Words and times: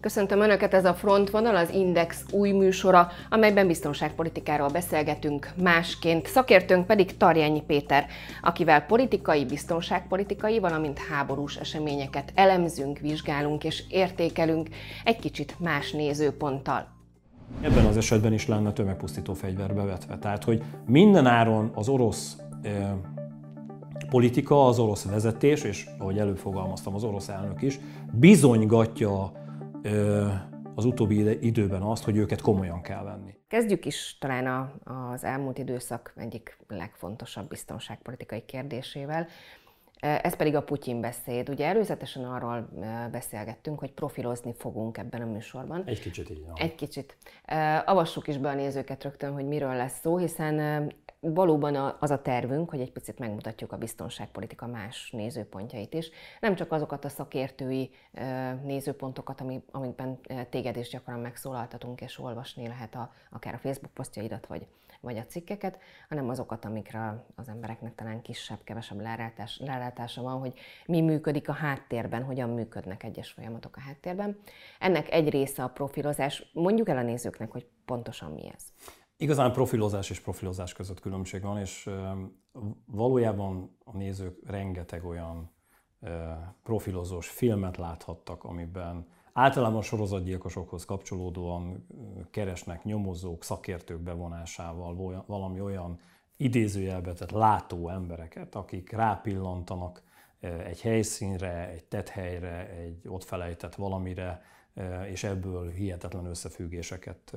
Köszöntöm 0.00 0.40
Önöket, 0.40 0.74
ez 0.74 0.84
a 0.84 0.94
Frontvonal, 0.94 1.56
az 1.56 1.70
Index 1.70 2.24
új 2.30 2.50
műsora, 2.50 3.08
amelyben 3.30 3.66
biztonságpolitikáról 3.66 4.68
beszélgetünk 4.68 5.50
másként. 5.62 6.26
Szakértőnk 6.26 6.86
pedig 6.86 7.16
Tarjányi 7.16 7.62
Péter, 7.66 8.06
akivel 8.42 8.80
politikai, 8.86 9.44
biztonságpolitikai, 9.44 10.58
valamint 10.58 10.98
háborús 10.98 11.56
eseményeket 11.56 12.32
elemzünk, 12.34 12.98
vizsgálunk 12.98 13.64
és 13.64 13.82
értékelünk 13.88 14.68
egy 15.04 15.18
kicsit 15.18 15.56
más 15.58 15.92
nézőponttal. 15.92 16.86
Ebben 17.60 17.84
az 17.84 17.96
esetben 17.96 18.32
is 18.32 18.46
lenne 18.46 18.72
tömegpusztító 18.72 19.34
fegyver 19.34 19.74
bevetve. 19.74 20.18
Tehát, 20.18 20.44
hogy 20.44 20.62
minden 20.86 21.26
áron 21.26 21.70
az 21.74 21.88
orosz 21.88 22.36
politika, 24.10 24.66
az 24.66 24.78
orosz 24.78 25.04
vezetés, 25.04 25.62
és 25.62 25.88
ahogy 25.98 26.18
előfogalmaztam, 26.18 26.94
az 26.94 27.04
orosz 27.04 27.28
elnök 27.28 27.62
is, 27.62 27.78
bizonygatja 28.12 29.32
az 30.74 30.84
utóbbi 30.84 31.46
időben 31.46 31.82
azt, 31.82 32.04
hogy 32.04 32.16
őket 32.16 32.40
komolyan 32.40 32.82
kell 32.82 33.02
venni. 33.02 33.34
Kezdjük 33.48 33.86
is 33.86 34.16
talán 34.20 34.46
a, 34.46 34.72
az 35.12 35.24
elmúlt 35.24 35.58
időszak 35.58 36.12
egyik 36.16 36.58
legfontosabb 36.68 37.48
biztonságpolitikai 37.48 38.44
kérdésével. 38.46 39.26
Ez 40.00 40.36
pedig 40.36 40.54
a 40.54 40.62
Putyin 40.62 41.00
beszéd. 41.00 41.48
Ugye 41.48 41.66
előzetesen 41.66 42.24
arról 42.24 42.68
beszélgettünk, 43.10 43.78
hogy 43.78 43.92
profilozni 43.92 44.54
fogunk 44.58 44.98
ebben 44.98 45.22
a 45.22 45.26
műsorban. 45.26 45.82
Egy 45.86 46.00
kicsit 46.00 46.30
így. 46.30 46.42
Egy 46.54 46.74
kicsit. 46.74 47.16
Avassuk 47.84 48.28
is 48.28 48.38
be 48.38 48.48
a 48.48 48.54
nézőket 48.54 49.02
rögtön, 49.02 49.32
hogy 49.32 49.46
miről 49.46 49.74
lesz 49.74 50.00
szó, 50.00 50.16
hiszen 50.16 50.92
valóban 51.20 51.96
az 52.00 52.10
a 52.10 52.22
tervünk, 52.22 52.70
hogy 52.70 52.80
egy 52.80 52.92
picit 52.92 53.18
megmutatjuk 53.18 53.72
a 53.72 53.76
biztonságpolitika 53.76 54.66
más 54.66 55.10
nézőpontjait 55.10 55.94
is. 55.94 56.10
Nem 56.40 56.54
csak 56.54 56.72
azokat 56.72 57.04
a 57.04 57.08
szakértői 57.08 57.90
nézőpontokat, 58.62 59.42
amikben 59.70 60.18
téged 60.50 60.76
is 60.76 60.88
gyakran 60.88 61.20
megszólaltatunk, 61.20 62.00
és 62.00 62.18
olvasni 62.18 62.66
lehet 62.66 62.94
a, 62.94 63.12
akár 63.30 63.54
a 63.54 63.58
Facebook 63.58 63.92
posztjaidat, 63.92 64.46
vagy, 64.46 64.66
vagy 65.00 65.16
a 65.16 65.24
cikkeket, 65.26 65.78
hanem 66.08 66.28
azokat, 66.28 66.64
amikre 66.64 67.24
az 67.34 67.48
embereknek 67.48 67.94
talán 67.94 68.22
kisebb, 68.22 68.58
kevesebb 68.64 69.00
lelátás, 69.00 69.58
lelátása 69.64 70.22
van, 70.22 70.38
hogy 70.38 70.52
mi 70.86 71.00
működik 71.00 71.48
a 71.48 71.52
háttérben, 71.52 72.22
hogyan 72.22 72.48
működnek 72.50 73.02
egyes 73.02 73.30
folyamatok 73.30 73.76
a 73.76 73.80
háttérben. 73.80 74.38
Ennek 74.78 75.12
egy 75.12 75.30
része 75.30 75.62
a 75.62 75.68
profilozás. 75.68 76.50
Mondjuk 76.52 76.88
el 76.88 76.96
a 76.96 77.02
nézőknek, 77.02 77.50
hogy 77.50 77.66
pontosan 77.84 78.32
mi 78.32 78.52
ez. 78.54 78.64
Igazán 79.20 79.52
profilozás 79.52 80.10
és 80.10 80.20
profilozás 80.20 80.72
között 80.72 81.00
különbség 81.00 81.42
van, 81.42 81.58
és 81.58 81.90
valójában 82.84 83.76
a 83.84 83.96
nézők 83.96 84.38
rengeteg 84.46 85.04
olyan 85.04 85.50
profilozós 86.62 87.28
filmet 87.28 87.76
láthattak, 87.76 88.44
amiben 88.44 89.06
általában 89.32 89.82
sorozatgyilkosokhoz 89.82 90.84
kapcsolódóan 90.84 91.86
keresnek 92.30 92.84
nyomozók, 92.84 93.44
szakértők 93.44 94.00
bevonásával 94.00 95.22
valami 95.26 95.60
olyan 95.60 95.98
idézőjelbe, 96.36 97.12
tehát 97.12 97.32
látó 97.32 97.88
embereket, 97.88 98.54
akik 98.54 98.90
rápillantanak 98.90 100.02
egy 100.40 100.80
helyszínre, 100.80 101.68
egy 101.68 101.84
tethelyre, 101.84 102.68
egy 102.68 103.08
ott 103.08 103.24
felejtett 103.24 103.74
valamire, 103.74 104.42
és 105.10 105.24
ebből 105.24 105.70
hihetetlen 105.70 106.24
összefüggéseket 106.24 107.34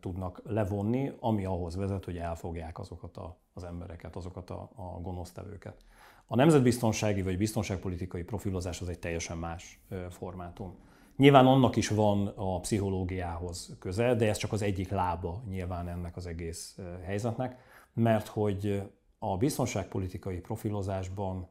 tudnak 0.00 0.42
levonni, 0.44 1.12
ami 1.20 1.44
ahhoz 1.44 1.76
vezet, 1.76 2.04
hogy 2.04 2.16
elfogják 2.16 2.78
azokat 2.78 3.16
a, 3.16 3.36
az 3.52 3.64
embereket, 3.64 4.16
azokat 4.16 4.50
a, 4.50 4.70
a 4.74 5.00
gonosztevőket. 5.00 5.84
A 6.26 6.36
nemzetbiztonsági 6.36 7.22
vagy 7.22 7.36
biztonságpolitikai 7.36 8.22
profilozás 8.22 8.80
az 8.80 8.88
egy 8.88 8.98
teljesen 8.98 9.38
más 9.38 9.80
formátum. 10.10 10.74
Nyilván 11.16 11.46
annak 11.46 11.76
is 11.76 11.88
van 11.88 12.26
a 12.26 12.60
pszichológiához 12.60 13.76
köze, 13.78 14.14
de 14.14 14.28
ez 14.28 14.36
csak 14.36 14.52
az 14.52 14.62
egyik 14.62 14.90
lába 14.90 15.42
nyilván 15.48 15.88
ennek 15.88 16.16
az 16.16 16.26
egész 16.26 16.78
helyzetnek, 17.04 17.58
mert 17.92 18.26
hogy 18.26 18.82
a 19.18 19.36
biztonságpolitikai 19.36 20.40
profilozásban 20.40 21.48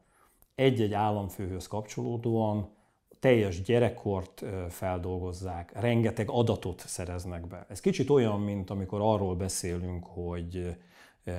egy-egy 0.54 0.92
államfőhöz 0.92 1.66
kapcsolódóan 1.66 2.75
teljes 3.20 3.62
gyerekkort 3.62 4.44
feldolgozzák, 4.68 5.72
rengeteg 5.80 6.30
adatot 6.30 6.80
szereznek 6.80 7.46
be. 7.46 7.66
Ez 7.68 7.80
kicsit 7.80 8.10
olyan, 8.10 8.40
mint 8.40 8.70
amikor 8.70 9.00
arról 9.02 9.34
beszélünk, 9.34 10.06
hogy 10.06 10.76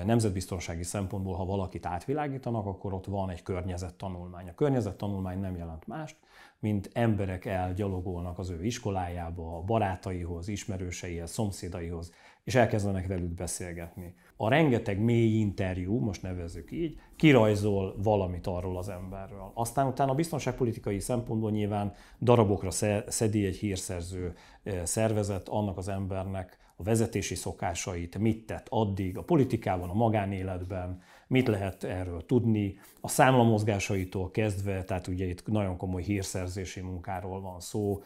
nemzetbiztonsági 0.04 0.82
szempontból, 0.82 1.34
ha 1.34 1.44
valakit 1.44 1.86
átvilágítanak, 1.86 2.66
akkor 2.66 2.92
ott 2.92 3.06
van 3.06 3.30
egy 3.30 3.42
környezettanulmány. 3.42 4.48
A 4.48 4.54
környezettanulmány 4.54 5.38
nem 5.40 5.56
jelent 5.56 5.86
mást, 5.86 6.16
mint 6.60 6.90
emberek 6.92 7.44
elgyalogolnak 7.44 8.38
az 8.38 8.50
ő 8.50 8.64
iskolájába, 8.64 9.56
a 9.56 9.60
barátaihoz, 9.60 10.48
ismerőseihez, 10.48 11.30
szomszédaihoz, 11.30 12.12
és 12.44 12.54
elkezdenek 12.54 13.06
velük 13.06 13.34
beszélgetni. 13.34 14.14
A 14.36 14.48
rengeteg 14.48 15.00
mély 15.00 15.38
interjú, 15.38 15.98
most 15.98 16.22
nevezzük 16.22 16.70
így, 16.70 17.00
kirajzol 17.16 17.94
valamit 18.02 18.46
arról 18.46 18.78
az 18.78 18.88
emberről. 18.88 19.50
Aztán 19.54 19.86
utána 19.86 20.10
a 20.12 20.14
biztonságpolitikai 20.14 21.00
szempontból 21.00 21.50
nyilván 21.50 21.92
darabokra 22.20 22.70
szedi 23.06 23.46
egy 23.46 23.56
hírszerző 23.56 24.34
eh, 24.62 24.84
szervezet 24.84 25.48
annak 25.48 25.76
az 25.76 25.88
embernek 25.88 26.58
a 26.76 26.82
vezetési 26.82 27.34
szokásait, 27.34 28.18
mit 28.18 28.46
tett 28.46 28.66
addig 28.68 29.18
a 29.18 29.22
politikában, 29.22 29.90
a 29.90 29.94
magánéletben, 29.94 31.00
mit 31.28 31.48
lehet 31.48 31.84
erről 31.84 32.26
tudni, 32.26 32.78
a 33.00 33.08
számlamozgásaitól 33.08 34.30
kezdve, 34.30 34.84
tehát 34.84 35.06
ugye 35.06 35.24
itt 35.24 35.46
nagyon 35.46 35.76
komoly 35.76 36.02
hírszerzési 36.02 36.80
munkáról 36.80 37.40
van 37.40 37.60
szó, 37.60 38.02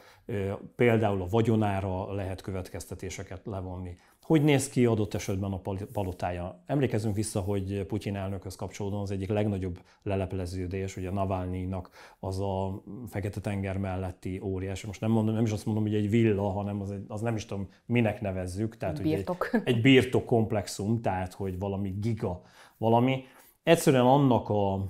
például 0.76 1.22
a 1.22 1.26
vagyonára 1.26 2.14
lehet 2.14 2.40
következtetéseket 2.40 3.40
levonni. 3.44 3.96
Hogy 4.32 4.42
néz 4.42 4.68
ki 4.68 4.86
adott 4.86 5.14
esetben 5.14 5.52
a 5.52 5.60
palotája? 5.92 6.62
Emlékezünk 6.66 7.14
vissza, 7.14 7.40
hogy 7.40 7.84
Putyin 7.86 8.16
elnökhöz 8.16 8.56
kapcsolódóan 8.56 9.02
az 9.02 9.10
egyik 9.10 9.28
legnagyobb 9.28 9.78
lelepleződés, 10.02 10.96
ugye 10.96 11.10
Navalnyinak 11.10 11.90
az 12.20 12.40
a 12.40 12.82
Fekete-tenger 13.06 13.76
melletti 13.76 14.40
óriás. 14.44 14.84
Most 14.86 15.00
nem, 15.00 15.10
mondom, 15.10 15.34
nem 15.34 15.44
is 15.44 15.50
azt 15.50 15.66
mondom, 15.66 15.82
hogy 15.82 15.94
egy 15.94 16.10
villa, 16.10 16.50
hanem 16.50 16.80
az, 16.80 16.90
egy, 16.90 17.04
az 17.08 17.20
nem 17.20 17.36
is 17.36 17.46
tudom, 17.46 17.68
minek 17.86 18.20
nevezzük. 18.20 18.76
Tehát, 18.76 19.02
birtok. 19.02 19.50
Egy, 19.52 19.60
egy 19.64 19.80
birtok 19.80 20.24
komplexum, 20.24 21.00
tehát 21.00 21.32
hogy 21.32 21.58
valami 21.58 21.94
giga 22.00 22.42
valami. 22.78 23.24
Egyszerűen 23.62 24.06
annak 24.06 24.48
a, 24.48 24.84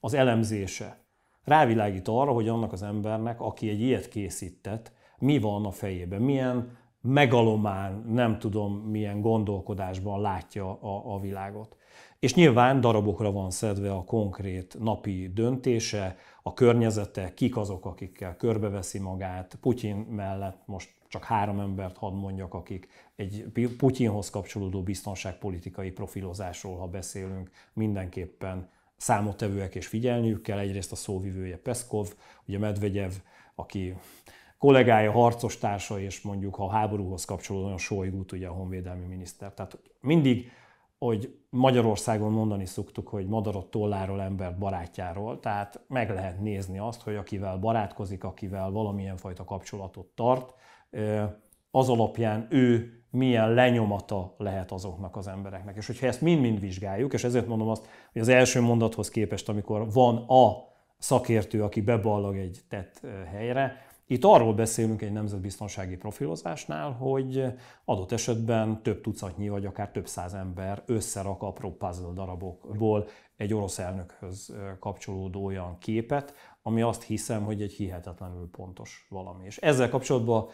az 0.00 0.14
elemzése 0.14 0.98
rávilágít 1.44 2.08
arra, 2.08 2.32
hogy 2.32 2.48
annak 2.48 2.72
az 2.72 2.82
embernek, 2.82 3.40
aki 3.40 3.68
egy 3.68 3.80
ilyet 3.80 4.08
készített, 4.08 4.92
mi 5.18 5.38
van 5.38 5.64
a 5.64 5.70
fejében, 5.70 6.22
milyen 6.22 6.78
megalomán, 7.00 8.04
nem 8.08 8.38
tudom 8.38 8.72
milyen 8.72 9.20
gondolkodásban 9.20 10.20
látja 10.20 10.80
a, 10.80 11.14
a 11.14 11.20
világot. 11.20 11.76
És 12.18 12.34
nyilván 12.34 12.80
darabokra 12.80 13.32
van 13.32 13.50
szedve 13.50 13.92
a 13.92 14.04
konkrét 14.04 14.76
napi 14.78 15.30
döntése, 15.34 16.16
a 16.42 16.54
környezete, 16.54 17.34
kik 17.34 17.56
azok, 17.56 17.86
akikkel 17.86 18.36
körbeveszi 18.36 18.98
magát. 18.98 19.58
Putyin 19.60 19.96
mellett 19.96 20.62
most 20.66 20.90
csak 21.08 21.24
három 21.24 21.60
embert 21.60 21.96
hadd 21.96 22.12
mondjak, 22.12 22.54
akik 22.54 22.88
egy 23.16 23.46
Putyinhoz 23.76 24.30
kapcsolódó 24.30 24.82
biztonságpolitikai 24.82 25.90
profilozásról, 25.90 26.76
ha 26.76 26.86
beszélünk, 26.86 27.50
mindenképpen 27.72 28.68
számottevőek 28.96 29.74
és 29.74 29.86
figyelniük 29.86 30.42
kell. 30.42 30.58
Egyrészt 30.58 30.92
a 30.92 30.96
szóvivője 30.96 31.56
Peszkov, 31.56 32.14
ugye 32.46 32.58
Medvegyev, 32.58 33.12
aki 33.54 33.94
kollégája, 34.60 35.12
harcos 35.12 35.58
társa, 35.58 36.00
és 36.00 36.20
mondjuk 36.20 36.58
a 36.58 36.70
háborúhoz 36.70 37.24
kapcsolódóan 37.24 37.78
Sojgut, 37.78 38.32
ugye 38.32 38.46
a 38.46 38.52
honvédelmi 38.52 39.06
miniszter. 39.06 39.52
Tehát 39.54 39.78
mindig, 40.00 40.50
hogy 40.98 41.38
Magyarországon 41.50 42.32
mondani 42.32 42.66
szoktuk, 42.66 43.08
hogy 43.08 43.26
madarat 43.26 43.66
tolláról, 43.66 44.20
embert 44.20 44.58
barátjáról, 44.58 45.40
tehát 45.40 45.80
meg 45.88 46.10
lehet 46.10 46.40
nézni 46.40 46.78
azt, 46.78 47.02
hogy 47.02 47.16
akivel 47.16 47.58
barátkozik, 47.58 48.24
akivel 48.24 48.70
valamilyen 48.70 49.16
fajta 49.16 49.44
kapcsolatot 49.44 50.06
tart, 50.06 50.54
az 51.70 51.88
alapján 51.88 52.46
ő 52.50 52.92
milyen 53.10 53.54
lenyomata 53.54 54.34
lehet 54.38 54.72
azoknak 54.72 55.16
az 55.16 55.26
embereknek. 55.26 55.76
És 55.76 55.86
hogyha 55.86 56.06
ezt 56.06 56.20
mind-mind 56.20 56.60
vizsgáljuk, 56.60 57.12
és 57.12 57.24
ezért 57.24 57.46
mondom 57.46 57.68
azt, 57.68 57.86
hogy 58.12 58.20
az 58.20 58.28
első 58.28 58.60
mondathoz 58.60 59.08
képest, 59.08 59.48
amikor 59.48 59.92
van 59.92 60.16
a 60.16 60.68
szakértő, 60.98 61.62
aki 61.62 61.80
beballag 61.80 62.36
egy 62.36 62.58
tett 62.68 63.00
helyre, 63.30 63.88
itt 64.10 64.24
arról 64.24 64.54
beszélünk 64.54 65.02
egy 65.02 65.12
nemzetbiztonsági 65.12 65.96
profilozásnál, 65.96 66.92
hogy 66.92 67.44
adott 67.84 68.12
esetben 68.12 68.82
több 68.82 69.00
tucatnyi 69.00 69.48
vagy 69.48 69.66
akár 69.66 69.90
több 69.90 70.06
száz 70.06 70.34
ember 70.34 70.82
összerak 70.86 71.42
apró 71.42 71.76
puzzle 71.76 72.12
darabokból 72.12 73.06
egy 73.36 73.54
orosz 73.54 73.78
elnökhöz 73.78 74.54
kapcsolódó 74.78 75.44
olyan 75.44 75.78
képet, 75.78 76.34
ami 76.62 76.82
azt 76.82 77.02
hiszem, 77.02 77.44
hogy 77.44 77.62
egy 77.62 77.72
hihetetlenül 77.72 78.48
pontos 78.50 79.06
valami. 79.10 79.44
És 79.44 79.56
ezzel 79.56 79.88
kapcsolatban 79.88 80.48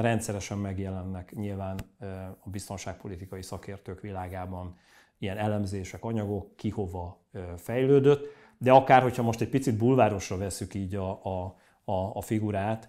rendszeresen 0.00 0.58
megjelennek 0.58 1.32
nyilván 1.34 1.78
a 2.40 2.48
biztonságpolitikai 2.50 3.42
szakértők 3.42 4.00
világában 4.00 4.76
ilyen 5.18 5.38
elemzések, 5.38 6.04
anyagok, 6.04 6.56
ki 6.56 6.68
hova 6.68 7.24
fejlődött, 7.56 8.26
de 8.58 8.72
akár, 8.72 9.02
hogyha 9.02 9.22
most 9.22 9.40
egy 9.40 9.48
picit 9.48 9.76
bulvárosra 9.76 10.36
veszük 10.36 10.74
így 10.74 10.94
a, 10.94 11.10
a, 11.10 11.62
a, 11.84 12.16
a 12.16 12.20
figurát, 12.20 12.88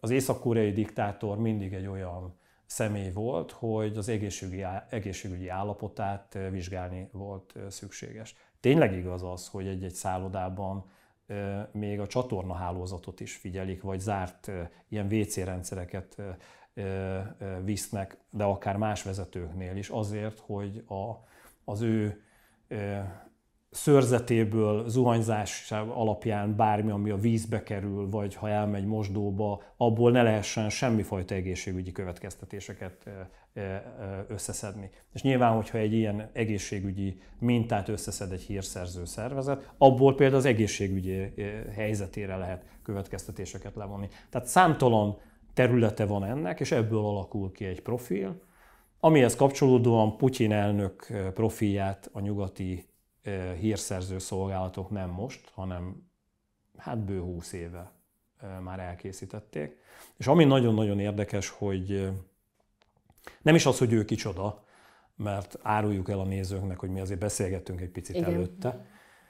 az 0.00 0.10
észak-koreai 0.10 0.72
diktátor 0.72 1.38
mindig 1.38 1.72
egy 1.72 1.86
olyan 1.86 2.34
személy 2.66 3.12
volt, 3.12 3.50
hogy 3.50 3.96
az 3.96 4.08
egészségügyi, 4.08 4.64
egészségügyi 4.90 5.48
állapotát 5.48 6.38
vizsgálni 6.50 7.08
volt 7.12 7.54
szükséges. 7.68 8.36
Tényleg 8.60 8.92
igaz 8.92 9.22
az, 9.22 9.48
hogy 9.48 9.66
egy-egy 9.66 9.94
szállodában 9.94 10.84
még 11.72 12.00
a 12.00 12.06
csatornahálózatot 12.06 13.20
is 13.20 13.36
figyelik, 13.36 13.82
vagy 13.82 14.00
zárt 14.00 14.50
ilyen 14.88 15.12
WC 15.12 15.36
rendszereket 15.36 16.16
visznek, 17.64 18.16
de 18.30 18.44
akár 18.44 18.76
más 18.76 19.02
vezetőknél 19.02 19.76
is 19.76 19.88
azért, 19.88 20.38
hogy 20.38 20.84
a, 20.88 21.24
az 21.64 21.80
ő 21.80 22.22
szörzetéből, 23.70 24.88
zuhanyzás 24.88 25.72
alapján 25.72 26.56
bármi, 26.56 26.90
ami 26.90 27.10
a 27.10 27.16
vízbe 27.16 27.62
kerül, 27.62 28.10
vagy 28.10 28.34
ha 28.34 28.48
elmegy 28.48 28.86
mosdóba, 28.86 29.62
abból 29.76 30.10
ne 30.10 30.22
lehessen 30.22 30.70
semmifajta 30.70 31.34
egészségügyi 31.34 31.92
következtetéseket 31.92 33.10
összeszedni. 34.28 34.90
És 35.12 35.22
nyilván, 35.22 35.54
hogyha 35.54 35.78
egy 35.78 35.92
ilyen 35.92 36.30
egészségügyi 36.32 37.20
mintát 37.38 37.88
összeszed 37.88 38.32
egy 38.32 38.42
hírszerző 38.42 39.04
szervezet, 39.04 39.72
abból 39.78 40.14
például 40.14 40.38
az 40.38 40.44
egészségügyi 40.44 41.34
helyzetére 41.74 42.36
lehet 42.36 42.64
következtetéseket 42.82 43.74
levonni. 43.74 44.08
Tehát 44.30 44.48
számtalan 44.48 45.18
területe 45.54 46.04
van 46.04 46.24
ennek, 46.24 46.60
és 46.60 46.72
ebből 46.72 47.04
alakul 47.04 47.52
ki 47.52 47.64
egy 47.64 47.82
profil, 47.82 48.42
amihez 49.00 49.36
kapcsolódóan 49.36 50.16
Putyin 50.16 50.52
elnök 50.52 51.06
profilját 51.34 52.10
a 52.12 52.20
nyugati 52.20 52.84
hírszerző 53.58 54.18
szolgálatok 54.18 54.90
nem 54.90 55.10
most, 55.10 55.50
hanem 55.54 56.10
hát 56.76 57.04
bő 57.04 57.20
húsz 57.20 57.52
éve 57.52 57.92
már 58.60 58.78
elkészítették. 58.78 59.76
És 60.16 60.26
ami 60.26 60.44
nagyon-nagyon 60.44 60.98
érdekes, 60.98 61.48
hogy 61.48 62.12
nem 63.42 63.54
is 63.54 63.66
az, 63.66 63.78
hogy 63.78 63.92
ő 63.92 64.04
kicsoda, 64.04 64.64
mert 65.16 65.58
áruljuk 65.62 66.08
el 66.08 66.20
a 66.20 66.24
nézőknek, 66.24 66.78
hogy 66.78 66.90
mi 66.90 67.00
azért 67.00 67.20
beszélgettünk 67.20 67.80
egy 67.80 67.90
picit 67.90 68.16
Igen. 68.16 68.32
előtte, 68.32 68.86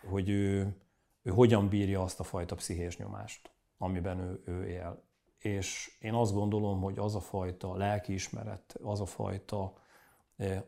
hogy 0.08 0.28
ő, 0.28 0.76
ő 1.22 1.30
hogyan 1.30 1.68
bírja 1.68 2.02
azt 2.02 2.20
a 2.20 2.24
fajta 2.24 2.54
pszichés 2.54 2.96
nyomást, 2.96 3.50
amiben 3.78 4.18
ő, 4.18 4.42
ő 4.44 4.68
él. 4.68 5.04
És 5.38 5.96
én 6.00 6.14
azt 6.14 6.32
gondolom, 6.32 6.80
hogy 6.80 6.98
az 6.98 7.14
a 7.14 7.20
fajta 7.20 7.76
lelkiismeret, 7.76 8.76
az 8.82 9.00
a 9.00 9.06
fajta 9.06 9.72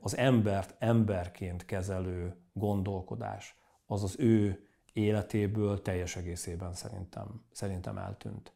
az 0.01 0.17
embert 0.17 0.75
emberként 0.79 1.65
kezelő 1.65 2.37
gondolkodás, 2.53 3.57
az 3.87 4.03
az 4.03 4.17
ő 4.19 4.67
életéből 4.93 5.83
teljes 5.83 6.17
egészében 6.17 6.73
szerintem, 6.73 7.45
szerintem 7.53 7.99
eltűnt. 7.99 8.53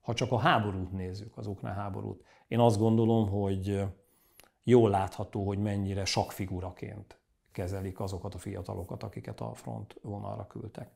Ha 0.00 0.14
csak 0.14 0.32
a 0.32 0.38
háborút 0.38 0.92
nézzük, 0.92 1.36
az 1.36 1.46
ukrán 1.46 1.74
háborút, 1.74 2.24
én 2.48 2.58
azt 2.58 2.78
gondolom, 2.78 3.28
hogy 3.28 3.84
jól 4.62 4.90
látható, 4.90 5.46
hogy 5.46 5.58
mennyire 5.58 6.04
sakfiguraként 6.04 7.18
kezelik 7.52 8.00
azokat 8.00 8.34
a 8.34 8.38
fiatalokat, 8.38 9.02
akiket 9.02 9.40
a 9.40 9.54
front 9.54 9.98
vonalra 10.02 10.46
küldtek. 10.46 10.90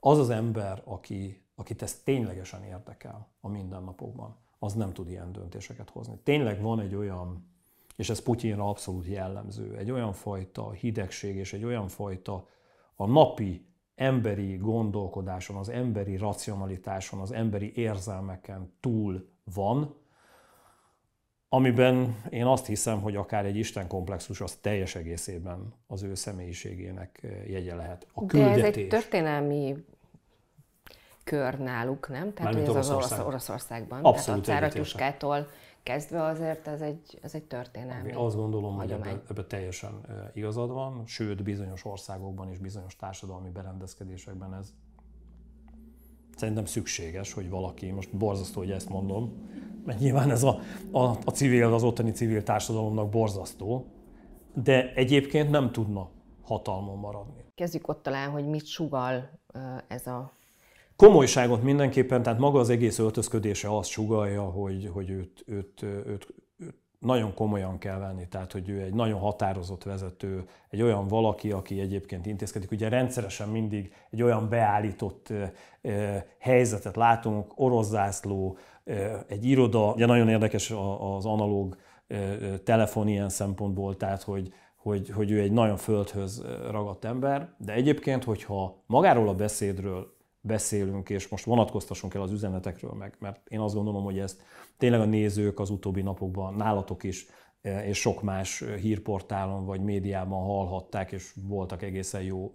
Az 0.00 0.18
az 0.18 0.30
ember, 0.30 0.82
aki, 0.84 1.44
akit 1.54 1.82
ez 1.82 2.02
ténylegesen 2.02 2.62
érdekel 2.62 3.28
a 3.40 3.48
mindennapokban, 3.48 4.36
az 4.58 4.74
nem 4.74 4.92
tud 4.92 5.08
ilyen 5.08 5.32
döntéseket 5.32 5.90
hozni. 5.90 6.18
Tényleg 6.22 6.60
van 6.60 6.80
egy 6.80 6.94
olyan 6.94 7.56
és 7.98 8.10
ez 8.10 8.22
Putyinra 8.22 8.68
abszolút 8.68 9.06
jellemző. 9.06 9.76
Egy 9.76 9.90
olyan 9.90 10.12
fajta 10.12 10.70
hidegség 10.70 11.36
és 11.36 11.52
egy 11.52 11.64
olyan 11.64 11.88
fajta 11.88 12.46
a 12.94 13.06
napi 13.06 13.66
emberi 13.94 14.56
gondolkodáson, 14.56 15.56
az 15.56 15.68
emberi 15.68 16.16
racionalitáson, 16.16 17.20
az 17.20 17.32
emberi 17.32 17.72
érzelmeken 17.74 18.72
túl 18.80 19.28
van, 19.54 19.94
amiben 21.48 22.22
én 22.30 22.44
azt 22.44 22.66
hiszem, 22.66 23.00
hogy 23.00 23.16
akár 23.16 23.44
egy 23.44 23.56
Isten 23.56 23.88
komplexus 23.88 24.40
az 24.40 24.54
teljes 24.60 24.94
egészében 24.94 25.74
az 25.86 26.02
ő 26.02 26.14
személyiségének 26.14 27.26
jegye 27.46 27.74
lehet. 27.74 28.06
A 28.12 28.24
De 28.24 28.50
ez 28.50 28.62
egy 28.62 28.88
történelmi 28.88 29.84
kör 31.24 31.58
náluk, 31.58 32.08
nem? 32.08 32.32
Tehát 32.34 32.54
ez 32.54 32.68
az 32.68 32.90
Oroszország. 32.90 33.26
Oroszországban. 33.26 34.04
Abszolút 34.04 34.44
Tehát 34.44 34.74
a 35.22 35.46
kezdve 35.88 36.22
azért 36.22 36.66
ez 36.66 36.80
egy, 36.80 37.18
ez 37.22 37.34
egy 37.34 37.44
történelmi 37.44 38.08
Én 38.08 38.16
azt 38.16 38.36
gondolom, 38.36 38.74
hagyomány. 38.74 38.98
hogy 38.98 39.08
ebben 39.08 39.22
ebbe 39.30 39.44
teljesen 39.44 39.92
igazad 40.34 40.70
van, 40.70 41.02
sőt 41.06 41.42
bizonyos 41.42 41.84
országokban 41.84 42.50
és 42.50 42.58
bizonyos 42.58 42.96
társadalmi 42.96 43.50
berendezkedésekben 43.50 44.54
ez 44.54 44.74
szerintem 46.36 46.64
szükséges, 46.64 47.32
hogy 47.32 47.50
valaki, 47.50 47.90
most 47.90 48.16
borzasztó, 48.16 48.60
hogy 48.60 48.70
ezt 48.70 48.88
mondom, 48.88 49.32
mert 49.84 49.98
nyilván 49.98 50.30
ez 50.30 50.42
a, 50.42 50.60
a, 50.90 51.00
a 51.00 51.30
civil, 51.32 51.72
az 51.72 51.82
ottani 51.82 52.10
civil 52.10 52.42
társadalomnak 52.42 53.08
borzasztó, 53.08 53.86
de 54.54 54.92
egyébként 54.92 55.50
nem 55.50 55.72
tudna 55.72 56.08
hatalmon 56.42 56.98
maradni. 56.98 57.44
Kezdjük 57.54 57.88
ott 57.88 58.02
talán, 58.02 58.30
hogy 58.30 58.46
mit 58.46 58.66
sugal 58.66 59.30
ez 59.88 60.06
a 60.06 60.32
komolyságot 60.98 61.62
mindenképpen, 61.62 62.22
tehát 62.22 62.38
maga 62.38 62.58
az 62.58 62.70
egész 62.70 62.98
öltözködése 62.98 63.76
azt 63.76 63.90
sugalja, 63.90 64.42
hogy, 64.42 64.90
hogy 64.92 65.10
őt, 65.10 65.42
őt, 65.46 65.82
őt, 65.82 66.06
őt 66.06 66.34
nagyon 66.98 67.34
komolyan 67.34 67.78
kell 67.78 67.98
venni, 67.98 68.28
tehát 68.28 68.52
hogy 68.52 68.68
ő 68.68 68.80
egy 68.80 68.94
nagyon 68.94 69.18
határozott 69.18 69.82
vezető, 69.82 70.44
egy 70.70 70.82
olyan 70.82 71.08
valaki, 71.08 71.52
aki 71.52 71.80
egyébként 71.80 72.26
intézkedik. 72.26 72.70
Ugye 72.70 72.88
rendszeresen 72.88 73.48
mindig 73.48 73.92
egy 74.10 74.22
olyan 74.22 74.48
beállított 74.48 75.32
helyzetet 76.38 76.96
látunk, 76.96 77.52
orosz 77.54 77.88
zászló, 77.88 78.56
egy 79.26 79.44
iroda, 79.44 79.92
ugye 79.92 80.06
nagyon 80.06 80.28
érdekes 80.28 80.72
az 80.98 81.26
analóg 81.26 81.76
telefon 82.64 83.08
ilyen 83.08 83.28
szempontból, 83.28 83.96
tehát 83.96 84.22
hogy, 84.22 84.52
hogy, 84.76 85.08
hogy 85.08 85.30
ő 85.30 85.40
egy 85.40 85.52
nagyon 85.52 85.76
földhöz 85.76 86.44
ragadt 86.70 87.04
ember, 87.04 87.48
de 87.58 87.72
egyébként, 87.72 88.24
hogyha 88.24 88.82
magáról 88.86 89.28
a 89.28 89.34
beszédről 89.34 90.16
beszélünk, 90.48 91.10
és 91.10 91.28
most 91.28 91.44
vonatkoztassunk 91.44 92.14
el 92.14 92.22
az 92.22 92.32
üzenetekről 92.32 92.92
meg, 92.92 93.16
mert 93.18 93.48
én 93.48 93.60
azt 93.60 93.74
gondolom, 93.74 94.04
hogy 94.04 94.18
ezt 94.18 94.42
tényleg 94.76 95.00
a 95.00 95.04
nézők 95.04 95.60
az 95.60 95.70
utóbbi 95.70 96.02
napokban 96.02 96.54
nálatok 96.54 97.02
is, 97.02 97.26
e, 97.62 97.86
és 97.86 97.98
sok 97.98 98.22
más 98.22 98.64
hírportálon 98.80 99.64
vagy 99.64 99.80
médiában 99.80 100.44
hallhatták, 100.44 101.12
és 101.12 101.34
voltak 101.42 101.82
egészen 101.82 102.22
jó 102.22 102.54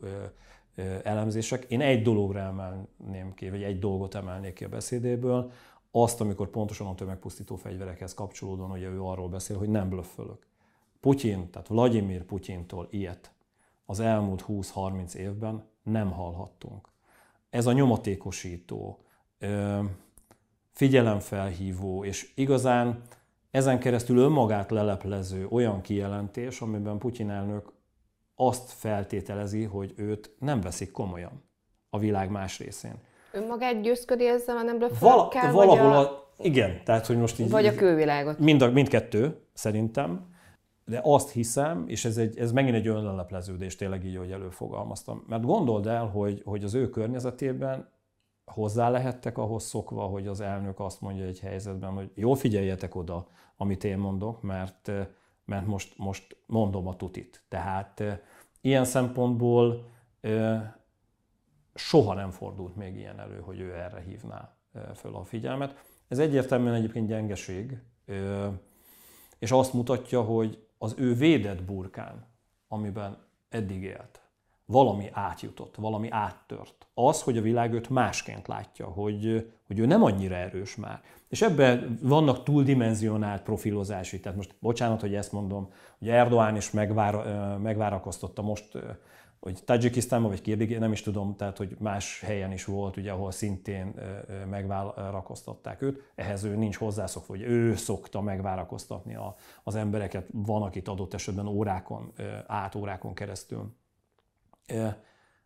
elemzések. 1.04 1.64
Én 1.64 1.82
egy 1.82 2.02
dologra 2.02 2.40
emelném 2.40 3.34
ki, 3.34 3.50
vagy 3.50 3.64
egy 3.64 3.80
dolgot 3.80 4.16
emelnék 4.16 4.54
ki 4.54 4.64
a 4.64 4.70
beszédéből, 4.70 5.52
azt, 5.92 6.22
amikor 6.22 6.50
pontosan 6.50 6.88
a 6.88 6.96
tömegpusztító 6.96 7.56
fegyverekhez 7.56 8.14
kapcsolódóan, 8.14 8.72
ugye 8.72 8.88
ő 8.88 9.02
arról 9.02 9.30
beszél, 9.30 9.58
hogy 9.58 9.70
nem 9.70 9.90
blöffölök. 9.90 10.48
Putyin, 11.00 11.50
tehát 11.50 11.68
Vladimir 11.68 12.24
Putyintól 12.24 12.88
ilyet 12.90 13.34
az 13.86 14.00
elmúlt 14.00 14.46
20-30 14.48 15.14
évben 15.14 15.64
nem 15.84 16.12
hallhattunk 16.12 16.93
ez 17.54 17.66
a 17.66 17.72
nyomatékosító, 17.72 19.00
figyelemfelhívó, 20.72 22.04
és 22.04 22.32
igazán 22.36 23.02
ezen 23.52 23.80
keresztül 23.80 24.18
önmagát 24.18 24.72
leleplező 24.72 25.48
olyan 25.50 25.82
kijelentés, 25.82 26.62
amiben 26.62 26.98
Putyin 26.98 27.30
elnök 27.30 27.74
azt 28.36 28.72
feltételezi, 28.72 29.64
hogy 29.64 29.94
őt 29.96 30.36
nem 30.40 30.62
veszik 30.62 30.92
komolyan 30.92 31.44
a 31.90 32.00
világ 32.00 32.30
más 32.30 32.60
részén. 32.60 32.94
Önmagát 33.32 33.82
győzködi 33.82 34.28
ezzel 34.28 34.58
a 34.58 34.62
nem 34.62 34.80
Val- 35.00 35.52
Valahol 35.52 35.94
a... 35.94 36.00
a... 36.00 36.28
Igen, 36.38 36.82
tehát 36.84 37.06
hogy 37.06 37.18
most 37.18 37.40
így... 37.40 37.50
Vagy 37.50 37.66
a 37.66 37.76
külvilágot. 37.76 38.40
Mind 38.40 38.62
a, 38.62 38.72
mindkettő, 38.72 39.38
szerintem 39.54 40.33
de 40.86 41.00
azt 41.04 41.32
hiszem, 41.32 41.84
és 41.88 42.06
ez, 42.06 42.18
egy, 42.18 42.38
ez 42.38 42.52
megint 42.52 42.76
egy 42.76 42.88
önlelepleződés, 42.88 43.76
tényleg 43.76 44.06
így, 44.06 44.18
hogy 44.18 44.32
előfogalmaztam. 44.32 45.24
Mert 45.28 45.44
gondold 45.44 45.88
el, 45.88 46.06
hogy, 46.06 46.42
hogy 46.46 46.64
az 46.64 46.74
ő 46.74 46.90
környezetében 46.90 47.92
hozzá 48.46 48.90
lehettek 48.90 49.38
ahhoz 49.38 49.64
szokva, 49.64 50.04
hogy 50.04 50.28
az 50.28 50.40
elnök 50.40 50.80
azt 50.80 51.02
mondja 51.02 51.26
egy 51.26 51.40
helyzetben, 51.40 51.92
hogy 51.92 52.12
jó 52.14 52.34
figyeljetek 52.34 52.96
oda, 52.96 53.28
amit 53.58 53.84
én 53.84 53.98
mondok, 53.98 54.42
mert, 54.42 54.92
mert 55.46 55.66
most, 55.66 55.98
most 55.98 56.38
mondom 56.46 56.88
a 56.88 56.96
tutit. 56.96 57.44
Tehát 57.48 58.04
ilyen 58.62 58.86
szempontból 58.86 59.86
soha 61.74 62.14
nem 62.14 62.32
fordult 62.32 62.76
még 62.76 62.96
ilyen 62.96 63.20
elő, 63.20 63.40
hogy 63.40 63.60
ő 63.60 63.74
erre 63.74 64.02
hívná 64.02 64.56
föl 64.96 65.16
a 65.16 65.24
figyelmet. 65.24 65.76
Ez 66.08 66.20
egyértelműen 66.20 66.74
egyébként 66.74 67.08
gyengeség, 67.08 67.78
és 69.40 69.52
azt 69.52 69.74
mutatja, 69.74 70.22
hogy 70.22 70.68
az 70.84 70.96
ő 70.98 71.14
védett 71.14 71.64
burkán, 71.64 72.26
amiben 72.68 73.18
eddig 73.50 73.84
élt, 73.84 74.22
valami 74.66 75.10
átjutott, 75.12 75.76
valami 75.76 76.08
áttört. 76.12 76.88
Az, 76.94 77.22
hogy 77.22 77.38
a 77.38 77.42
világ 77.42 77.74
őt 77.74 77.90
másként 77.90 78.48
látja, 78.48 78.86
hogy, 78.86 79.52
hogy 79.68 79.80
ő 79.80 79.86
nem 79.86 80.04
annyira 80.04 80.36
erős 80.36 80.76
már. 80.76 81.02
És 81.28 81.42
ebben 81.42 82.00
vannak 82.02 82.44
túldimenzionált 82.44 83.42
profilozási, 83.42 84.20
tehát 84.20 84.38
most 84.38 84.56
bocsánat, 84.60 85.02
hogy 85.02 85.16
ezt 85.16 85.32
mondom, 85.32 85.70
hogy 86.00 86.08
Erdoğan 86.08 86.54
is 86.58 86.72
megvár, 86.72 87.16
megvárakoztatta 87.58 88.42
most, 88.42 88.78
hogy 89.44 89.64
Tajikisztánban 89.64 90.30
vagy 90.30 90.42
Kirgizistánban, 90.42 90.88
nem 90.88 90.92
is 90.92 91.02
tudom, 91.02 91.36
tehát 91.36 91.58
hogy 91.58 91.76
más 91.80 92.22
helyen 92.22 92.52
is 92.52 92.66
volt, 92.66 92.98
ugye, 92.98 93.12
ahol 93.12 93.32
szintén 93.32 93.94
megvárakoztatták 94.50 95.82
őt. 95.82 96.12
Ehhez 96.16 96.44
ő 96.44 96.56
nincs 96.56 96.76
hozzászokva, 96.76 97.34
hogy 97.34 97.42
ő 97.42 97.76
szokta 97.76 98.22
megvárakoztatni 98.22 99.16
a, 99.16 99.36
az 99.64 99.76
embereket, 99.76 100.28
van, 100.32 100.62
akit 100.62 100.88
adott 100.88 101.14
esetben 101.14 101.48
órákon, 101.48 102.12
át 102.48 102.76
órákon 102.76 103.14
keresztül. 103.14 103.76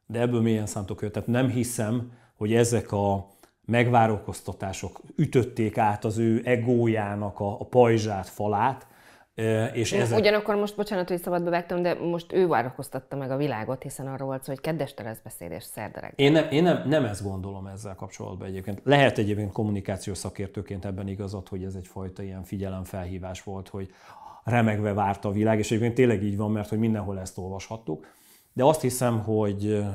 De 0.05 0.19
ebből 0.19 0.41
milyen 0.41 0.65
szántok 0.65 1.01
őt. 1.01 1.11
Tehát 1.11 1.27
nem 1.27 1.49
hiszem, 1.49 2.11
hogy 2.35 2.53
ezek 2.53 2.91
a 2.91 3.27
megvárakoztatások 3.65 5.01
ütötték 5.15 5.77
át 5.77 6.05
az 6.05 6.17
ő 6.17 6.41
egójának 6.45 7.39
a, 7.39 7.59
a 7.59 7.65
pajzsát, 7.65 8.27
falát, 8.27 8.87
és 9.73 9.91
ezek... 9.91 10.19
Ugyanakkor 10.19 10.55
most, 10.55 10.75
bocsánat, 10.75 11.07
hogy 11.07 11.21
szabadba 11.21 11.49
vágtam, 11.49 11.81
de 11.81 11.93
most 11.93 12.33
ő 12.33 12.47
várakoztatta 12.47 13.15
meg 13.15 13.31
a 13.31 13.37
világot, 13.37 13.83
hiszen 13.83 14.07
arról 14.07 14.27
volt 14.27 14.43
szó, 14.43 14.51
hogy 14.51 14.61
kedveste 14.61 15.03
lesz 15.03 15.19
beszéd 15.23 15.51
és 15.51 15.63
szerderek. 15.63 16.13
Én, 16.15 16.31
nem, 16.31 16.47
én 16.51 16.63
nem, 16.63 16.87
nem 16.87 17.05
ezt 17.05 17.23
gondolom 17.23 17.67
ezzel 17.67 17.95
kapcsolatban 17.95 18.47
egyébként. 18.47 18.81
Lehet 18.83 19.17
egyébként 19.17 19.51
kommunikációs 19.51 20.17
szakértőként 20.17 20.85
ebben 20.85 21.07
igazat, 21.07 21.47
hogy 21.47 21.63
ez 21.63 21.75
egyfajta 21.75 22.23
ilyen 22.23 22.43
figyelemfelhívás 22.43 23.43
volt, 23.43 23.67
hogy 23.69 23.89
remegve 24.43 24.93
várta 24.93 25.29
a 25.29 25.31
világ, 25.31 25.59
és 25.59 25.71
egyébként 25.71 25.93
tényleg 25.93 26.23
így 26.23 26.37
van, 26.37 26.51
mert 26.51 26.69
hogy 26.69 26.79
mindenhol 26.79 27.19
ezt 27.19 27.37
olvashattuk. 27.37 28.07
De 28.53 28.63
azt 28.63 28.81
hiszem, 28.81 29.19
hogy 29.19 29.85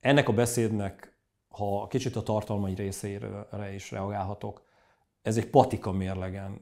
ennek 0.00 0.28
a 0.28 0.32
beszédnek, 0.32 1.16
ha 1.48 1.86
kicsit 1.86 2.16
a 2.16 2.22
tartalmai 2.22 2.74
részére 2.74 3.28
is 3.74 3.90
reagálhatok, 3.90 4.66
ez 5.22 5.36
egy 5.36 5.50
patika 5.50 5.92
mérlegen 5.92 6.60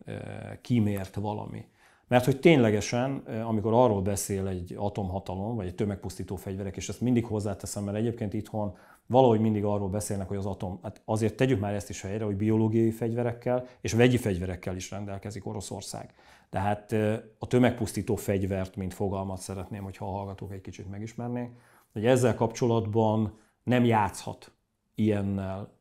kimért 0.61 1.15
valami. 1.15 1.65
Mert 2.09 2.25
hogy 2.25 2.41
ténylegesen, 2.41 3.17
amikor 3.47 3.73
arról 3.73 4.03
beszél 4.03 4.47
egy 4.47 4.75
atomhatalom, 4.79 5.57
vagy 5.57 5.67
egy 5.67 5.75
tömegpusztító 5.75 6.37
fegyverek, 6.37 6.77
és 6.77 6.89
ezt 6.89 7.01
mindig 7.01 7.25
hozzáteszem, 7.25 7.85
mert 7.85 7.97
egyébként 7.97 8.33
itthon 8.35 8.77
valahogy 9.07 9.41
mindig 9.41 9.65
arról 9.65 9.89
beszélnek, 9.89 10.29
hogy 10.29 10.37
az 10.37 10.47
atom, 10.47 10.79
hát 10.83 11.03
azért 11.05 11.35
tegyük 11.35 11.61
már 11.61 11.75
ezt 11.75 11.89
is 11.91 12.03
helyre, 12.03 12.25
hogy 12.25 12.37
biológiai 12.37 12.91
fegyverekkel 12.91 13.67
és 13.81 13.93
vegyi 13.93 14.17
fegyverekkel 14.17 14.77
is 14.77 14.91
rendelkezik 14.91 15.47
Oroszország. 15.47 16.15
Tehát 16.51 16.93
a 17.39 17.47
tömegpusztító 17.47 18.17
fegyvert, 18.17 18.77
mint 18.77 18.95
fogalmat 18.95 19.39
szeretném, 19.39 19.83
hogyha 19.83 20.07
a 20.07 20.17
hallgatók 20.17 20.53
egy 20.53 20.61
kicsit 20.61 20.91
megismernék, 20.91 21.51
hogy 21.93 22.07
ezzel 22.07 22.35
kapcsolatban 22.35 23.39
nem 23.63 23.85
játszhat 23.85 24.53
ilyennel 24.95 25.76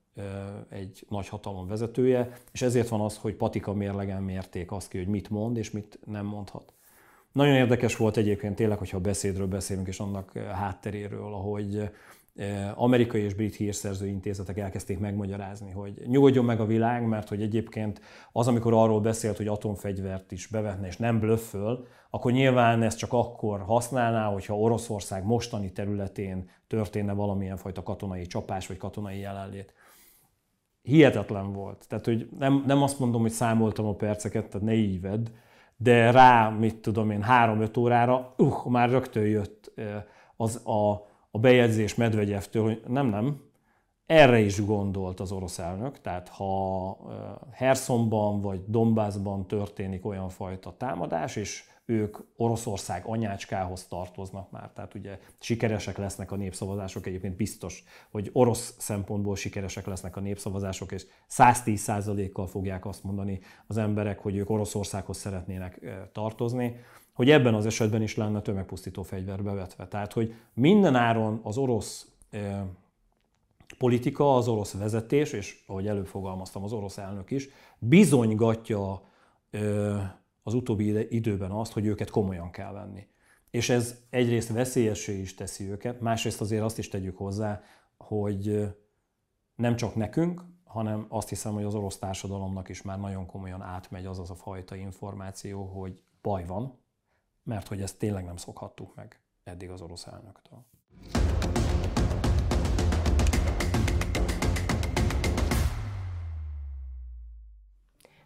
egy 0.70 1.06
nagy 1.10 1.28
hatalom 1.28 1.68
vezetője, 1.68 2.32
és 2.52 2.62
ezért 2.62 2.90
van 2.90 3.02
az, 3.02 3.18
hogy 3.18 3.34
patika 3.34 3.74
mérlegen 3.74 4.24
mérték 4.24 4.72
azt 4.72 4.90
ki, 4.90 4.98
hogy 4.98 5.08
mit 5.08 5.30
mond 5.30 5.58
és 5.58 5.72
mit 5.72 6.00
nem 6.06 6.26
mondhat. 6.26 6.74
Nagyon 7.32 7.56
érdekes 7.56 7.96
volt 7.96 8.18
egyébként 8.18 8.56
tényleg, 8.56 8.78
hogyha 8.78 8.98
a 8.98 9.02
beszédről 9.02 9.48
beszélünk, 9.48 9.88
és 9.88 10.00
annak 10.00 10.32
hátteréről, 10.38 11.34
ahogy 11.34 11.90
amerikai 12.76 13.22
és 13.22 13.34
brit 13.34 13.56
hírszerző 13.56 14.08
intézetek 14.08 14.58
elkezdték 14.58 15.00
megmagyarázni, 15.00 15.72
hogy 15.72 16.02
nyugodjon 16.06 16.46
meg 16.46 16.60
a 16.60 16.66
világ, 16.66 17.08
mert 17.08 17.30
hogy 17.30 17.42
egyébként 17.42 18.02
az, 18.32 18.48
amikor 18.48 18.74
arról 18.74 19.02
beszélt, 19.02 19.38
hogy 19.38 19.48
atomfegyvert 19.48 20.32
is 20.32 20.48
bevetne 20.48 20.88
és 20.88 20.98
nem 20.98 21.20
blöfföl, 21.20 21.88
akkor 22.10 22.32
nyilván 22.32 22.82
ezt 22.82 22.98
csak 22.98 23.14
akkor 23.14 23.62
használná, 23.62 24.32
hogyha 24.32 24.58
Oroszország 24.58 25.26
mostani 25.26 25.72
területén 25.72 26.50
történne 26.68 27.14
valamilyen 27.14 27.58
fajta 27.58 27.84
katonai 27.84 28.26
csapás 28.26 28.68
vagy 28.68 28.78
katonai 28.78 29.20
jelenlét 29.20 29.74
hihetetlen 30.86 31.54
volt. 31.54 31.86
Tehát, 31.88 32.06
hogy 32.06 32.30
nem, 32.40 32.64
nem 32.68 32.82
azt 32.82 33.00
mondom, 33.00 33.22
hogy 33.22 33.32
számoltam 33.32 33.86
a 33.86 33.94
perceket, 33.94 34.48
tehát 34.48 34.68
ne 34.68 34.74
így 34.74 35.02
de 35.78 36.12
rá, 36.12 36.50
mit 36.50 36.76
tudom 36.76 37.12
én, 37.12 37.22
három-öt 37.22 37.78
órára, 37.78 38.34
uh, 38.38 38.66
már 38.66 38.90
rögtön 38.90 39.26
jött 39.26 39.72
az 40.38 40.66
a, 40.66 40.92
a 41.32 41.40
bejegyzés 41.40 41.96
Medvegyevtől, 41.96 42.64
hogy 42.64 42.82
nem, 42.88 43.08
nem, 43.08 43.42
erre 44.06 44.40
is 44.40 44.66
gondolt 44.66 45.20
az 45.20 45.32
orosz 45.32 45.60
elnök, 45.60 46.02
tehát 46.02 46.30
ha 46.30 46.98
Hersonban 47.52 48.42
vagy 48.42 48.64
Dombászban 48.68 49.48
történik 49.48 50.06
olyan 50.06 50.30
fajta 50.30 50.74
támadás, 50.78 51.36
és 51.36 51.64
ők 51.86 52.18
Oroszország 52.36 53.04
anyácskához 53.06 53.88
tartoznak 53.88 54.52
már, 54.52 54.72
tehát 54.74 54.94
ugye 54.94 55.20
sikeresek 55.40 55.98
lesznek 55.98 56.32
a 56.32 56.36
népszavazások, 56.36 57.06
egyébként 57.06 57.36
biztos, 57.36 57.84
hogy 58.12 58.30
orosz 58.34 58.76
szempontból 58.78 59.36
sikeresek 59.36 59.86
lesznek 59.86 60.16
a 60.16 60.20
népszavazások, 60.20 60.92
és 60.92 61.06
110%-kal 61.30 62.48
fogják 62.48 62.86
azt 62.86 63.04
mondani 63.04 63.40
az 63.68 63.78
emberek, 63.78 64.20
hogy 64.20 64.36
ők 64.36 64.50
Oroszországhoz 64.50 65.18
szeretnének 65.18 65.80
tartozni, 66.12 66.76
hogy 67.14 67.30
ebben 67.30 67.54
az 67.54 67.66
esetben 67.66 68.02
is 68.02 68.16
lenne 68.16 68.42
tömegpusztító 68.42 69.04
fegyver 69.04 69.44
bevetve. 69.44 69.88
Tehát, 69.88 70.14
hogy 70.14 70.34
minden 70.54 70.96
áron 70.96 71.40
az 71.44 71.58
orosz 71.58 72.08
politika, 73.78 74.36
az 74.36 74.48
orosz 74.48 74.74
vezetés, 74.74 75.32
és 75.32 75.64
ahogy 75.68 75.88
előfogalmaztam, 75.88 76.64
az 76.64 76.74
orosz 76.74 76.98
elnök 76.98 77.32
is, 77.32 77.50
bizonygatja 77.80 79.02
az 80.48 80.54
utóbbi 80.54 81.16
időben 81.16 81.52
azt, 81.52 81.72
hogy 81.72 81.86
őket 81.86 82.10
komolyan 82.10 82.52
kell 82.52 82.72
venni. 82.72 83.08
És 83.50 83.70
ez 83.70 84.00
egyrészt 84.10 84.50
veszélyessé 84.50 85.20
is 85.20 85.36
teszi 85.36 85.70
őket, 85.70 86.02
másrészt 86.02 86.42
azért 86.42 86.64
azt 86.64 86.78
is 86.78 86.88
tegyük 86.88 87.18
hozzá, 87.18 87.62
hogy 87.98 88.68
nem 89.56 89.76
csak 89.76 89.96
nekünk, 89.96 90.42
hanem 90.64 91.06
azt 91.10 91.30
hiszem, 91.30 91.54
hogy 91.54 91.64
az 91.64 91.76
orosz 91.76 91.98
társadalomnak 91.98 92.70
is 92.70 92.82
már 92.82 93.00
nagyon 93.00 93.26
komolyan 93.26 93.62
átmegy 93.62 94.06
az 94.06 94.20
az 94.20 94.30
a 94.30 94.36
fajta 94.36 94.76
információ, 94.76 95.64
hogy 95.64 96.04
baj 96.22 96.46
van, 96.46 96.80
mert 97.44 97.68
hogy 97.68 97.82
ezt 97.82 97.98
tényleg 98.00 98.26
nem 98.26 98.38
szokhattuk 98.38 98.96
meg 98.96 99.20
eddig 99.44 99.70
az 99.70 99.82
orosz 99.82 100.08
elnöktől. 100.08 100.66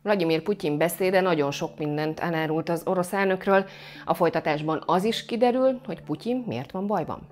Vladimir 0.09 0.41
Putyin 0.41 0.77
beszéde 0.77 1.21
nagyon 1.21 1.51
sok 1.51 1.77
mindent 1.77 2.19
elárult 2.19 2.69
az 2.69 2.81
orosz 2.85 3.13
elnökről. 3.13 3.65
A 4.05 4.13
folytatásban 4.13 4.83
az 4.85 5.03
is 5.03 5.25
kiderül, 5.25 5.79
hogy 5.85 6.01
Putyin 6.01 6.43
miért 6.47 6.71
van 6.71 6.87
bajban. 6.87 7.27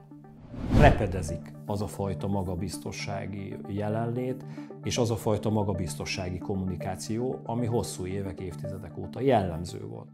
Repedezik 0.79 1.53
az 1.65 1.81
a 1.81 1.87
fajta 1.87 2.27
magabiztossági 2.27 3.55
jelenlét, 3.67 4.45
és 4.83 4.97
az 4.97 5.11
a 5.11 5.15
fajta 5.15 5.49
magabiztossági 5.49 6.37
kommunikáció, 6.37 7.41
ami 7.45 7.65
hosszú 7.65 8.05
évek, 8.05 8.39
évtizedek 8.39 8.97
óta 8.97 9.21
jellemző 9.21 9.87
volt. 9.87 10.09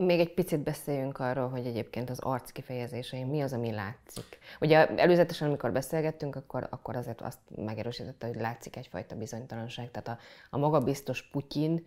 Még 0.00 0.20
egy 0.20 0.34
picit 0.34 0.60
beszéljünk 0.60 1.18
arról, 1.18 1.48
hogy 1.48 1.66
egyébként 1.66 2.10
az 2.10 2.18
arc 2.18 2.50
kifejezésein 2.50 3.26
mi 3.26 3.40
az, 3.40 3.52
ami 3.52 3.72
látszik. 3.72 4.38
Ugye 4.60 4.86
előzetesen, 4.86 5.48
amikor 5.48 5.72
beszélgettünk, 5.72 6.36
akkor, 6.36 6.66
akkor 6.70 6.96
azért 6.96 7.20
azt 7.20 7.38
megerősítette, 7.56 8.26
hogy 8.26 8.36
látszik 8.36 8.76
egyfajta 8.76 9.16
bizonytalanság. 9.16 9.90
Tehát 9.90 10.08
a, 10.08 10.18
a 10.50 10.58
magabiztos 10.58 11.22
Putyin 11.22 11.86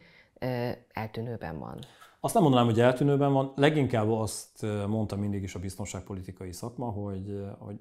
eltűnőben 0.93 1.59
van. 1.59 1.79
Azt 2.19 2.33
nem 2.33 2.43
mondanám, 2.43 2.67
hogy 2.67 2.79
eltűnőben 2.79 3.33
van, 3.33 3.53
leginkább 3.55 4.09
azt 4.11 4.65
mondta 4.87 5.15
mindig 5.15 5.43
is 5.43 5.55
a 5.55 5.59
biztonságpolitikai 5.59 6.51
szakma, 6.51 6.89
hogy, 6.89 7.41
hogy 7.59 7.75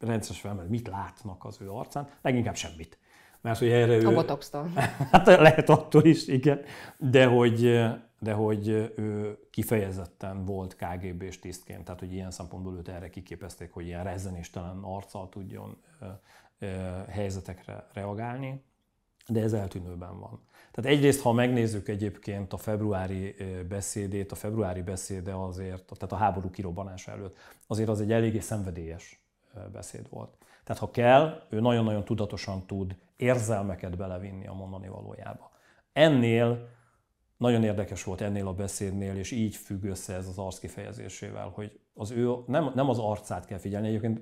rendszeresen 0.00 0.56
mert 0.56 0.68
mit 0.68 0.88
látnak 0.88 1.44
az 1.44 1.58
ő 1.60 1.70
arcán, 1.70 2.08
leginkább 2.22 2.56
semmit. 2.56 2.98
Mert 3.40 3.58
hogy 3.58 3.68
erre 3.68 3.96
ő... 3.96 4.06
A 4.06 4.12
botoxtól. 4.12 4.68
Hát 5.12 5.26
lehet 5.26 5.68
attól 5.68 6.04
is, 6.04 6.26
igen. 6.26 6.60
De 6.98 7.26
hogy, 7.26 7.80
de 8.24 8.32
hogy 8.32 8.68
ő 8.96 9.38
kifejezetten 9.50 10.44
volt 10.44 10.76
KGB-s 10.76 11.38
tisztként, 11.38 11.84
tehát 11.84 12.00
hogy 12.00 12.12
ilyen 12.12 12.30
szempontból 12.30 12.76
őt 12.76 12.88
erre 12.88 13.10
kiképezték, 13.10 13.72
hogy 13.72 13.86
ilyen 13.86 14.04
rezzenéstelen 14.04 14.78
arccal 14.82 15.28
tudjon 15.28 15.76
helyzetekre 17.08 17.86
reagálni, 17.92 18.64
de 19.28 19.42
ez 19.42 19.52
eltűnőben 19.52 20.18
van. 20.20 20.40
Tehát 20.72 20.90
egyrészt, 20.90 21.20
ha 21.22 21.32
megnézzük 21.32 21.88
egyébként 21.88 22.52
a 22.52 22.56
februári 22.56 23.34
beszédét, 23.68 24.32
a 24.32 24.34
februári 24.34 24.82
beszéde 24.82 25.32
azért, 25.32 25.84
tehát 25.84 26.12
a 26.12 26.16
háború 26.16 26.50
kirobbanása 26.50 27.10
előtt, 27.10 27.36
azért 27.66 27.88
az 27.88 28.00
egy 28.00 28.12
eléggé 28.12 28.38
szenvedélyes 28.38 29.24
beszéd 29.72 30.08
volt. 30.10 30.36
Tehát 30.64 30.82
ha 30.82 30.90
kell, 30.90 31.46
ő 31.50 31.60
nagyon-nagyon 31.60 32.04
tudatosan 32.04 32.66
tud 32.66 32.96
érzelmeket 33.16 33.96
belevinni 33.96 34.46
a 34.46 34.52
mondani 34.52 34.88
valójába. 34.88 35.50
Ennél 35.92 36.68
nagyon 37.36 37.64
érdekes 37.64 38.04
volt 38.04 38.20
ennél 38.20 38.46
a 38.46 38.52
beszédnél, 38.52 39.16
és 39.16 39.30
így 39.30 39.56
függ 39.56 39.84
össze 39.84 40.14
ez 40.14 40.28
az 40.28 40.38
arc 40.38 40.58
kifejezésével, 40.58 41.48
hogy 41.54 41.80
az 41.94 42.10
ő, 42.10 42.34
nem, 42.46 42.72
nem 42.74 42.88
az 42.88 42.98
arcát 42.98 43.46
kell 43.46 43.58
figyelni, 43.58 43.88
egyébként 43.88 44.20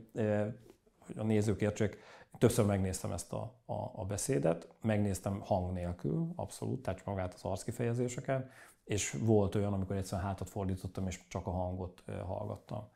hogy 1.07 1.19
a 1.19 1.23
nézők 1.23 1.61
értsék, 1.61 1.99
többször 2.38 2.66
megnéztem 2.66 3.12
ezt 3.12 3.33
a, 3.33 3.62
a, 3.66 3.90
a 3.95 4.04
beszédet, 4.04 4.69
megnéztem 4.81 5.40
hang 5.40 5.73
nélkül, 5.73 6.33
abszolút, 6.37 6.83
tehát 6.83 7.04
magát 7.04 7.35
az 7.35 7.45
arckifejezéseket, 7.45 8.50
és 8.85 9.16
volt 9.21 9.54
olyan, 9.54 9.73
amikor 9.73 9.97
egyszerűen 9.97 10.26
hátat 10.26 10.50
fordítottam, 10.50 11.07
és 11.07 11.21
csak 11.28 11.47
a 11.47 11.50
hangot 11.50 12.02
hallgattam. 12.26 12.88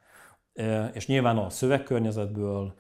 és 0.93 1.07
nyilván 1.07 1.39
a 1.39 1.51
szövegkörnyezetből, 1.51 2.75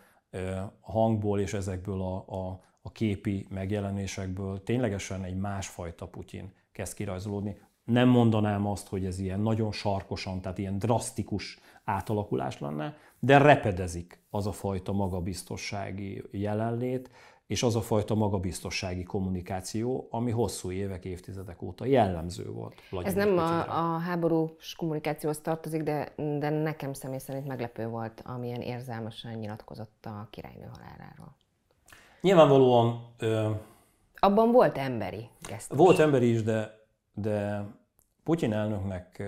a 0.80 0.92
hangból 0.92 1.40
és 1.40 1.54
ezekből 1.54 2.00
a, 2.00 2.24
a, 2.26 2.60
a 2.82 2.92
képi 2.92 3.46
megjelenésekből 3.50 4.62
ténylegesen 4.62 5.24
egy 5.24 5.36
másfajta 5.36 6.06
Putyin 6.06 6.52
kezd 6.76 6.94
kirajzolódni. 6.94 7.56
Nem 7.84 8.08
mondanám 8.08 8.66
azt, 8.66 8.88
hogy 8.88 9.04
ez 9.04 9.18
ilyen 9.18 9.40
nagyon 9.40 9.72
sarkosan, 9.72 10.40
tehát 10.40 10.58
ilyen 10.58 10.78
drasztikus 10.78 11.58
átalakulás 11.84 12.60
lenne, 12.60 12.96
de 13.18 13.38
repedezik 13.38 14.20
az 14.30 14.46
a 14.46 14.52
fajta 14.52 14.92
magabiztossági 14.92 16.22
jelenlét, 16.30 17.10
és 17.46 17.62
az 17.62 17.76
a 17.76 17.80
fajta 17.80 18.14
magabiztossági 18.14 19.02
kommunikáció, 19.02 20.08
ami 20.10 20.30
hosszú 20.30 20.70
évek, 20.70 21.04
évtizedek 21.04 21.62
óta 21.62 21.84
jellemző 21.84 22.50
volt. 22.50 22.74
Vladimir 22.90 23.18
Ez 23.18 23.26
nem 23.26 23.38
a, 23.38 23.58
a 23.94 23.98
háborús 23.98 24.74
kommunikációhoz 24.76 25.38
tartozik, 25.38 25.82
de, 25.82 26.12
de 26.16 26.50
nekem 26.50 26.92
személy 26.92 27.18
szerint 27.18 27.46
meglepő 27.46 27.86
volt, 27.86 28.22
amilyen 28.24 28.60
érzelmesen 28.60 29.38
nyilatkozott 29.38 30.06
a 30.06 30.28
királynő 30.30 30.68
haláláról. 30.72 31.36
Nyilvánvalóan... 32.20 33.14
Ö, 33.18 33.50
Abban 34.18 34.52
volt 34.52 34.78
emberi 34.78 35.28
gesztus. 35.40 35.78
Volt 35.78 35.98
emberi 35.98 36.30
is, 36.30 36.42
de, 36.42 36.86
de 37.12 37.64
Putyin 38.22 38.52
elnöknek 38.52 39.22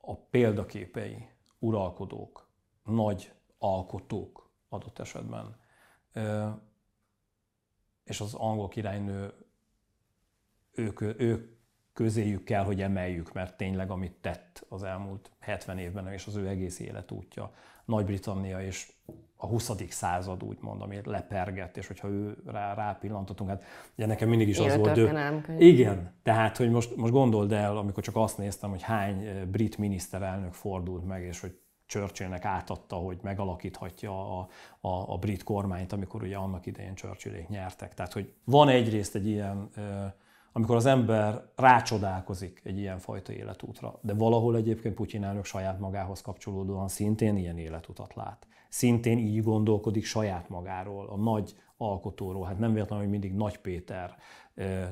a 0.00 0.16
példaképei, 0.16 1.28
uralkodók, 1.58 2.48
nagy 2.84 3.32
alkotók 3.58 4.50
adott 4.68 4.98
esetben, 4.98 5.56
és 8.04 8.20
az 8.20 8.34
angol 8.34 8.68
királynő 8.68 9.32
ők, 10.72 11.00
ők 11.00 11.54
közéjük 11.92 12.44
kell, 12.44 12.64
hogy 12.64 12.82
emeljük, 12.82 13.32
mert 13.32 13.56
tényleg 13.56 13.90
amit 13.90 14.12
tett 14.12 14.66
az 14.68 14.82
elmúlt 14.82 15.30
70 15.38 15.78
évben, 15.78 16.12
és 16.12 16.26
az 16.26 16.36
ő 16.36 16.48
egész 16.48 16.78
életútja, 16.78 17.52
Nagy-Britannia 17.84 18.60
és 18.60 18.92
a 19.36 19.46
20. 19.46 19.70
század 19.88 20.42
úgymond, 20.42 20.82
ami 20.82 20.98
lepergett, 21.04 21.76
és 21.76 21.86
hogyha 21.86 22.08
ő 22.08 22.36
rá, 22.46 22.74
rápillantatunk, 22.74 23.50
hát 23.50 23.62
ugye 23.96 24.06
nekem 24.06 24.28
mindig 24.28 24.48
is 24.48 24.58
az 24.58 24.76
volt. 24.76 24.96
Ő, 24.96 25.12
igen, 25.58 26.14
tehát 26.22 26.56
hogy 26.56 26.70
most, 26.70 26.96
most 26.96 27.12
gondold 27.12 27.52
el, 27.52 27.76
amikor 27.76 28.02
csak 28.02 28.16
azt 28.16 28.38
néztem, 28.38 28.70
hogy 28.70 28.82
hány 28.82 29.48
brit 29.50 29.78
miniszterelnök 29.78 30.52
fordult 30.52 31.06
meg, 31.06 31.22
és 31.22 31.40
hogy 31.40 31.58
Churchillnek 31.86 32.44
átadta, 32.44 32.96
hogy 32.96 33.18
megalakíthatja 33.22 34.38
a, 34.38 34.48
a, 34.80 35.12
a 35.12 35.18
brit 35.18 35.42
kormányt, 35.42 35.92
amikor 35.92 36.22
ugye 36.22 36.36
annak 36.36 36.66
idején 36.66 36.94
Churchillék 36.94 37.48
nyertek. 37.48 37.94
Tehát, 37.94 38.12
hogy 38.12 38.32
van 38.44 38.68
egyrészt 38.68 39.14
egy 39.14 39.26
ilyen, 39.26 39.70
amikor 40.56 40.76
az 40.76 40.86
ember 40.86 41.42
rácsodálkozik 41.56 42.60
egy 42.64 42.78
ilyen 42.78 42.98
fajta 42.98 43.32
életútra, 43.32 43.98
de 44.00 44.14
valahol 44.14 44.56
egyébként 44.56 44.94
Putyin 44.94 45.24
elnök 45.24 45.44
saját 45.44 45.78
magához 45.78 46.20
kapcsolódóan 46.20 46.88
szintén 46.88 47.36
ilyen 47.36 47.58
életutat 47.58 48.14
lát. 48.14 48.46
Szintén 48.68 49.18
így 49.18 49.42
gondolkodik 49.42 50.04
saját 50.04 50.48
magáról, 50.48 51.06
a 51.06 51.16
nagy 51.16 51.54
alkotóról. 51.76 52.44
Hát 52.44 52.58
nem 52.58 52.72
véletlenül, 52.72 53.04
hogy 53.04 53.12
mindig 53.12 53.34
Nagy 53.34 53.58
Péter, 53.58 54.14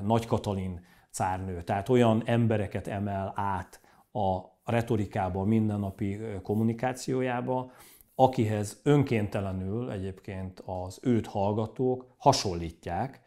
Nagy 0.05 0.25
Katalin 0.25 0.85
cárnő. 1.09 1.61
Tehát 1.61 1.89
olyan 1.89 2.21
embereket 2.25 2.87
emel 2.87 3.33
át 3.35 3.81
a 4.11 4.39
retorikába, 4.63 5.39
a 5.39 5.45
mindennapi 5.45 6.19
kommunikációjába, 6.41 7.71
akihez 8.15 8.79
önkéntelenül 8.83 9.91
egyébként 9.91 10.63
az 10.65 10.99
őt 11.01 11.27
hallgatók 11.27 12.13
hasonlítják, 12.17 13.21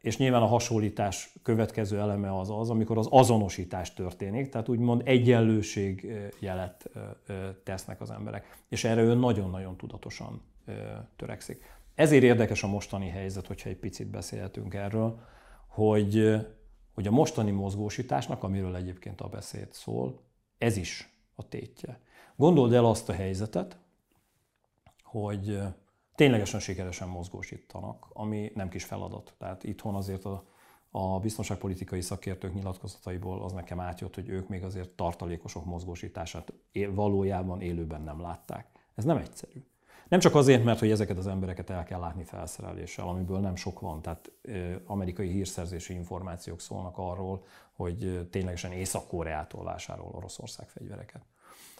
és 0.00 0.16
nyilván 0.16 0.42
a 0.42 0.46
hasonlítás 0.46 1.32
következő 1.42 1.98
eleme 1.98 2.38
az 2.38 2.50
az, 2.50 2.70
amikor 2.70 2.98
az 2.98 3.06
azonosítás 3.10 3.94
történik, 3.94 4.48
tehát 4.48 4.68
úgymond 4.68 5.02
egyenlőség 5.04 6.12
jelet 6.38 6.90
tesznek 7.64 8.00
az 8.00 8.10
emberek. 8.10 8.58
És 8.68 8.84
erre 8.84 9.02
ő 9.02 9.14
nagyon-nagyon 9.14 9.76
tudatosan 9.76 10.42
törekszik. 11.16 11.62
Ezért 11.94 12.22
érdekes 12.22 12.62
a 12.62 12.66
mostani 12.66 13.08
helyzet, 13.08 13.46
hogyha 13.46 13.68
egy 13.68 13.76
picit 13.76 14.06
beszélhetünk 14.06 14.74
erről, 14.74 15.20
hogy, 15.66 16.36
hogy 16.94 17.06
a 17.06 17.10
mostani 17.10 17.50
mozgósításnak, 17.50 18.42
amiről 18.42 18.76
egyébként 18.76 19.20
a 19.20 19.28
beszéd 19.28 19.72
szól, 19.72 20.20
ez 20.58 20.76
is 20.76 21.08
a 21.34 21.48
tétje. 21.48 22.00
Gondold 22.36 22.72
el 22.72 22.84
azt 22.84 23.08
a 23.08 23.12
helyzetet, 23.12 23.76
hogy 25.02 25.58
ténylegesen 26.14 26.60
sikeresen 26.60 27.08
mozgósítanak, 27.08 28.06
ami 28.12 28.52
nem 28.54 28.68
kis 28.68 28.84
feladat. 28.84 29.34
Tehát 29.38 29.64
itthon 29.64 29.94
azért 29.94 30.24
a, 30.24 30.44
a 30.90 31.20
biztonságpolitikai 31.20 32.00
szakértők 32.00 32.54
nyilatkozataiból 32.54 33.42
az 33.42 33.52
nekem 33.52 33.80
átjött, 33.80 34.14
hogy 34.14 34.28
ők 34.28 34.48
még 34.48 34.64
azért 34.64 34.90
tartalékosok 34.90 35.64
mozgósítását 35.64 36.52
valójában 36.90 37.60
élőben 37.60 38.02
nem 38.02 38.20
látták. 38.20 38.66
Ez 38.94 39.04
nem 39.04 39.16
egyszerű. 39.16 39.64
Nem 40.14 40.22
csak 40.22 40.34
azért, 40.34 40.64
mert 40.64 40.78
hogy 40.78 40.90
ezeket 40.90 41.18
az 41.18 41.26
embereket 41.26 41.70
el 41.70 41.84
kell 41.84 42.00
látni 42.00 42.24
felszereléssel, 42.24 43.08
amiből 43.08 43.38
nem 43.38 43.56
sok 43.56 43.80
van, 43.80 44.02
tehát 44.02 44.30
amerikai 44.84 45.28
hírszerzési 45.28 45.94
információk 45.94 46.60
szólnak 46.60 46.98
arról, 46.98 47.44
hogy 47.72 48.28
ténylegesen 48.30 48.72
Észak-Koreától 48.72 49.64
vásárol 49.64 50.10
Oroszország 50.12 50.68
fegyvereket. 50.68 51.22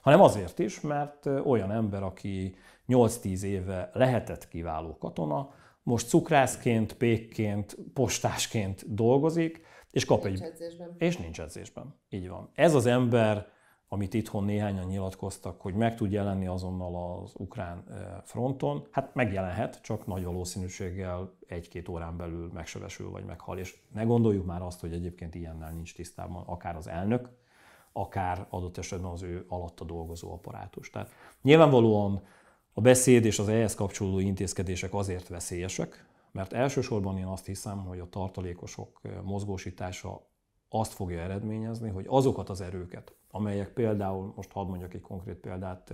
Hanem 0.01 0.21
azért 0.21 0.59
is, 0.59 0.81
mert 0.81 1.27
olyan 1.27 1.73
ember, 1.73 2.03
aki 2.03 2.57
8-10 2.89 3.43
éve 3.43 3.91
lehetett 3.93 4.49
kiváló 4.49 4.97
katona, 4.99 5.55
most 5.83 6.09
cukrászként, 6.09 6.95
pékként, 6.95 7.77
postásként 7.93 8.95
dolgozik, 8.95 9.61
és 9.91 10.05
kap 10.05 10.25
nincs 10.25 10.41
egy... 10.41 10.51
Edzésben. 10.51 10.95
És 10.99 11.17
nincs 11.17 11.41
edzésben. 11.41 11.95
Így 12.09 12.29
van. 12.29 12.51
Ez 12.55 12.75
az 12.75 12.87
ember 12.87 13.53
amit 13.95 14.15
itthon 14.15 14.45
néhányan 14.45 14.87
nyilatkoztak, 14.87 15.61
hogy 15.61 15.75
meg 15.75 15.97
tud 15.97 16.13
jelenni 16.13 16.47
azonnal 16.47 17.23
az 17.23 17.33
ukrán 17.37 17.85
fronton, 18.25 18.87
hát 18.91 19.15
megjelenhet, 19.15 19.81
csak 19.83 20.07
nagy 20.07 20.25
valószínűséggel 20.25 21.33
egy-két 21.47 21.89
órán 21.89 22.17
belül 22.17 22.51
megsebesül 22.55 23.11
vagy 23.11 23.25
meghal. 23.25 23.59
És 23.59 23.77
ne 23.93 24.03
gondoljuk 24.03 24.47
már 24.47 24.63
azt, 24.63 24.81
hogy 24.81 24.93
egyébként 24.93 25.35
ilyennel 25.35 25.73
nincs 25.73 25.95
tisztában 25.95 26.43
akár 26.47 26.77
az 26.77 26.89
elnök, 26.89 27.29
akár 27.93 28.47
adott 28.51 28.79
esetben 28.79 29.11
az 29.11 29.23
ő 29.23 29.45
alatta 29.49 29.85
dolgozó 29.85 30.33
apparátus. 30.33 30.91
Tehát 30.91 31.11
nyilvánvalóan 31.43 32.23
a 32.73 32.81
beszéd 32.81 33.25
és 33.25 33.39
az 33.39 33.49
ehhez 33.49 33.75
kapcsolódó 33.75 34.19
intézkedések 34.19 34.95
azért 34.95 35.29
veszélyesek, 35.29 36.07
mert 36.33 36.53
elsősorban 36.53 37.19
én 37.19 37.27
azt 37.27 37.47
hiszem, 37.47 37.85
hogy 37.85 37.99
a 37.99 38.09
tartalékosok 38.09 39.01
mozgósítása 39.23 40.27
azt 40.75 40.93
fogja 40.93 41.21
eredményezni, 41.21 41.89
hogy 41.89 42.05
azokat 42.09 42.49
az 42.49 42.61
erőket, 42.61 43.15
amelyek 43.31 43.69
például, 43.69 44.33
most 44.37 44.53
hadd 44.53 44.67
mondjak 44.67 44.95
egy 44.95 45.01
konkrét 45.01 45.37
példát, 45.37 45.93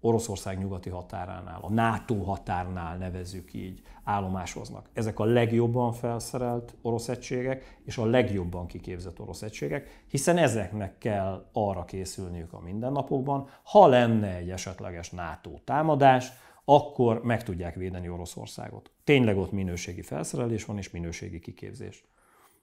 Oroszország 0.00 0.58
nyugati 0.58 0.90
határánál, 0.90 1.60
a 1.60 1.70
NATO 1.70 2.22
határnál 2.22 2.96
nevezzük 2.96 3.54
így, 3.54 3.82
állomásoznak. 4.04 4.88
Ezek 4.92 5.18
a 5.18 5.24
legjobban 5.24 5.92
felszerelt 5.92 6.74
orosz 6.82 7.08
egységek 7.08 7.78
és 7.84 7.98
a 7.98 8.04
legjobban 8.04 8.66
kiképzett 8.66 9.20
orosz 9.20 9.42
egységek, 9.42 10.04
hiszen 10.08 10.36
ezeknek 10.36 10.98
kell 10.98 11.48
arra 11.52 11.84
készülniük 11.84 12.52
a 12.52 12.60
mindennapokban, 12.60 13.48
ha 13.62 13.86
lenne 13.86 14.36
egy 14.36 14.50
esetleges 14.50 15.10
NATO 15.10 15.50
támadás, 15.64 16.32
akkor 16.64 17.22
meg 17.22 17.42
tudják 17.42 17.74
védeni 17.74 18.08
Oroszországot. 18.08 18.90
Tényleg 19.04 19.36
ott 19.36 19.52
minőségi 19.52 20.02
felszerelés 20.02 20.64
van 20.64 20.78
és 20.78 20.90
minőségi 20.90 21.40
kiképzés. 21.40 22.04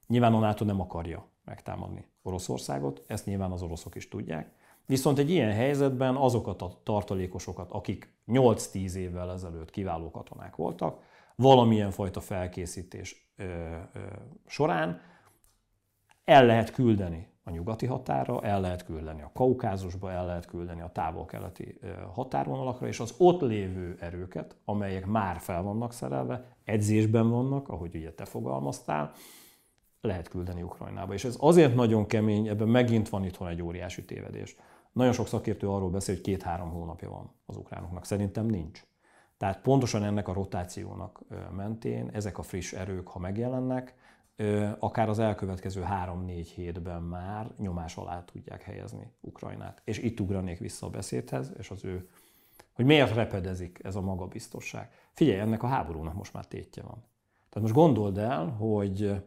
Nyilván 0.08 0.34
a 0.34 0.40
NATO 0.40 0.66
nem 0.66 0.82
akarja 0.82 1.28
megtámadni 1.46 2.06
Oroszországot, 2.22 3.04
ezt 3.08 3.26
nyilván 3.26 3.52
az 3.52 3.62
oroszok 3.62 3.96
is 3.96 4.08
tudják. 4.08 4.52
Viszont 4.86 5.18
egy 5.18 5.30
ilyen 5.30 5.52
helyzetben 5.52 6.16
azokat 6.16 6.62
a 6.62 6.80
tartalékosokat, 6.84 7.72
akik 7.72 8.14
8-10 8.28 8.94
évvel 8.94 9.32
ezelőtt 9.32 9.70
kiváló 9.70 10.12
katonák 10.12 10.56
voltak, 10.56 11.02
valamilyen 11.36 11.92
fajta 11.92 12.20
felkészítés 12.20 13.32
ö, 13.36 13.44
ö, 13.44 14.00
során 14.46 15.02
el 16.26 16.46
lehet 16.46 16.72
küldeni 16.72 17.28
a 17.44 17.50
nyugati 17.50 17.86
határa, 17.86 18.42
el 18.42 18.62
lehet 18.62 18.86
küldeni 18.86 19.22
a 19.22 19.32
Kaukázusba, 19.34 20.12
el 20.12 20.26
lehet 20.26 20.46
küldeni 20.46 20.82
a 20.82 20.92
távol-keleti 20.94 21.80
határvonalakra, 22.14 22.88
és 22.88 23.00
az 23.00 23.14
ott 23.18 23.42
lévő 23.42 23.98
erőket, 24.00 24.56
amelyek 24.66 25.06
már 25.06 25.40
fel 25.40 25.62
vannak 25.62 25.94
szerelve, 25.94 26.46
edzésben 26.64 27.30
vannak, 27.30 27.70
ahogy 27.70 27.96
ugye 27.96 28.14
te 28.14 28.26
fogalmaztál, 28.26 29.12
lehet 30.06 30.28
küldeni 30.28 30.62
Ukrajnába. 30.62 31.14
És 31.14 31.26
ez 31.26 31.36
azért 31.40 31.76
nagyon 31.76 32.06
kemény, 32.06 32.48
ebben 32.48 32.68
megint 32.68 33.10
van 33.10 33.24
itthon 33.24 33.48
egy 33.48 33.62
óriási 33.62 34.06
tévedés. 34.06 34.56
Nagyon 34.92 35.14
sok 35.14 35.28
szakértő 35.28 35.70
arról 35.70 35.90
beszél, 35.90 36.16
hogy 36.16 36.24
két-három 36.24 36.70
hónapja 36.70 37.10
van 37.10 37.32
az 37.46 37.58
ukránoknak. 37.58 38.06
Szerintem 38.06 38.46
nincs. 38.46 38.86
Tehát 39.38 39.62
pontosan 39.62 40.04
ennek 40.04 40.28
a 40.28 40.34
rotációnak 40.34 41.20
mentén 41.56 42.10
ezek 42.14 42.38
a 42.38 42.42
friss 42.42 42.74
erők, 42.74 43.08
ha 43.08 43.20
megjelennek, 43.20 43.96
akár 44.80 45.10
az 45.10 45.20
elkövetkező 45.20 45.82
három-négy 45.82 46.48
hétben 46.48 47.02
már 47.02 47.52
nyomás 47.58 47.96
alá 47.96 48.24
tudják 48.24 48.62
helyezni 48.62 49.12
Ukrajnát. 49.22 49.82
És 49.84 49.98
itt 49.98 50.20
ugranék 50.20 50.60
vissza 50.60 50.86
a 50.86 50.90
beszédhez, 50.90 51.52
és 51.58 51.70
az 51.70 51.86
ő, 51.86 52.10
hogy 52.74 52.86
miért 52.86 53.14
repedezik 53.14 53.80
ez 53.84 53.96
a 53.96 54.02
magabiztosság. 54.02 54.90
Figyelj, 55.12 55.40
ennek 55.40 55.64
a 55.64 55.68
háborúnak 55.68 56.14
most 56.14 56.34
már 56.34 56.46
tétje 56.46 56.84
van. 56.84 57.04
Tehát 57.50 57.70
most 57.70 57.74
gondold 57.74 58.18
el, 58.18 58.48
hogy 58.48 59.24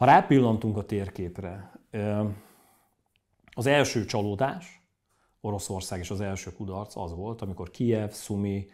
ha 0.00 0.06
rápillantunk 0.06 0.76
a 0.76 0.84
térképre, 0.84 1.72
az 3.50 3.66
első 3.66 4.04
csalódás 4.04 4.82
Oroszország 5.40 5.98
és 5.98 6.10
az 6.10 6.20
első 6.20 6.52
kudarc 6.52 6.96
az 6.96 7.14
volt, 7.14 7.42
amikor 7.42 7.70
Kiev, 7.70 8.10
Sumi 8.10 8.66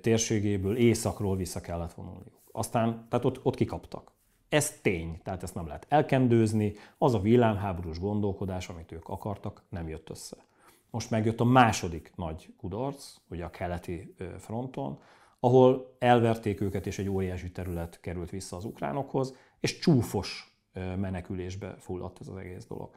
térségéből 0.00 0.76
északról 0.76 1.36
vissza 1.36 1.60
kellett 1.60 1.92
vonulniuk. 1.92 2.40
Aztán, 2.52 3.06
tehát 3.08 3.24
ott, 3.24 3.40
ott 3.42 3.54
kikaptak. 3.54 4.12
Ez 4.48 4.80
tény, 4.80 5.20
tehát 5.22 5.42
ezt 5.42 5.54
nem 5.54 5.66
lehet 5.66 5.86
elkendőzni, 5.88 6.72
az 6.98 7.14
a 7.14 7.20
villámháborús 7.20 7.98
gondolkodás, 7.98 8.68
amit 8.68 8.92
ők 8.92 9.08
akartak, 9.08 9.62
nem 9.68 9.88
jött 9.88 10.10
össze. 10.10 10.36
Most 10.90 11.10
megjött 11.10 11.40
a 11.40 11.44
második 11.44 12.12
nagy 12.16 12.54
kudarc, 12.56 13.16
ugye 13.28 13.44
a 13.44 13.50
keleti 13.50 14.14
fronton, 14.38 14.98
ahol 15.40 15.96
elverték 15.98 16.60
őket, 16.60 16.86
és 16.86 16.98
egy 16.98 17.08
óriási 17.08 17.50
terület 17.50 18.00
került 18.00 18.30
vissza 18.30 18.56
az 18.56 18.64
ukránokhoz, 18.64 19.34
és 19.60 19.78
csúfos 19.78 20.53
menekülésbe 20.74 21.74
fulladt 21.78 22.20
ez 22.20 22.28
az 22.28 22.36
egész 22.36 22.66
dolog. 22.66 22.90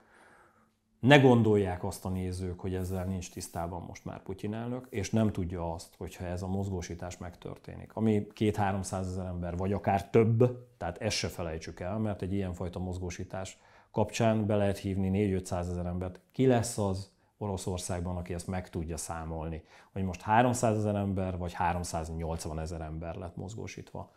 Ne 1.00 1.20
gondolják 1.20 1.84
azt 1.84 2.06
a 2.06 2.10
nézők, 2.10 2.60
hogy 2.60 2.76
ezzel 2.76 3.06
nincs 3.06 3.32
tisztában 3.32 3.82
most 3.82 4.06
már 4.06 4.24
Putyin 4.24 4.54
elnök, 4.54 4.88
és 4.90 5.10
nem 5.10 5.32
tudja 5.32 5.74
azt, 5.74 5.96
hogyha 5.98 6.26
ez 6.26 6.42
a 6.42 6.48
mozgósítás 6.48 7.18
megtörténik. 7.18 7.94
Ami 7.94 8.28
két 8.34 8.56
300 8.56 9.08
ezer 9.08 9.26
ember, 9.26 9.58
vagy 9.58 9.74
akár 9.74 10.10
több, 10.10 10.68
tehát 10.78 10.98
ezt 10.98 11.16
se 11.16 11.28
felejtsük 11.28 11.80
el, 11.80 11.98
mert 11.98 12.22
egy 12.22 12.34
ilyenfajta 12.34 12.80
mozgósítás 12.80 13.58
kapcsán 13.92 14.46
be 14.46 14.56
lehet 14.56 14.78
hívni 14.78 15.40
4-500 15.42 15.52
ezer 15.52 15.86
embert. 15.86 16.20
Ki 16.32 16.48
lesz 16.48 16.78
az 16.78 17.12
Oroszországban, 17.38 18.18
aki 18.18 18.34
ezt 18.34 18.48
meg 18.48 18.70
tudja 18.70 18.98
számolni, 18.98 19.64
hogy 19.92 20.04
most 20.04 20.22
300 20.22 20.78
ezer 20.78 20.96
ember, 20.96 21.38
vagy 21.38 21.54
380 21.54 22.60
ezer 22.60 22.82
ember 22.82 23.16
lett 23.16 23.36
mozgósítva. 23.36 24.12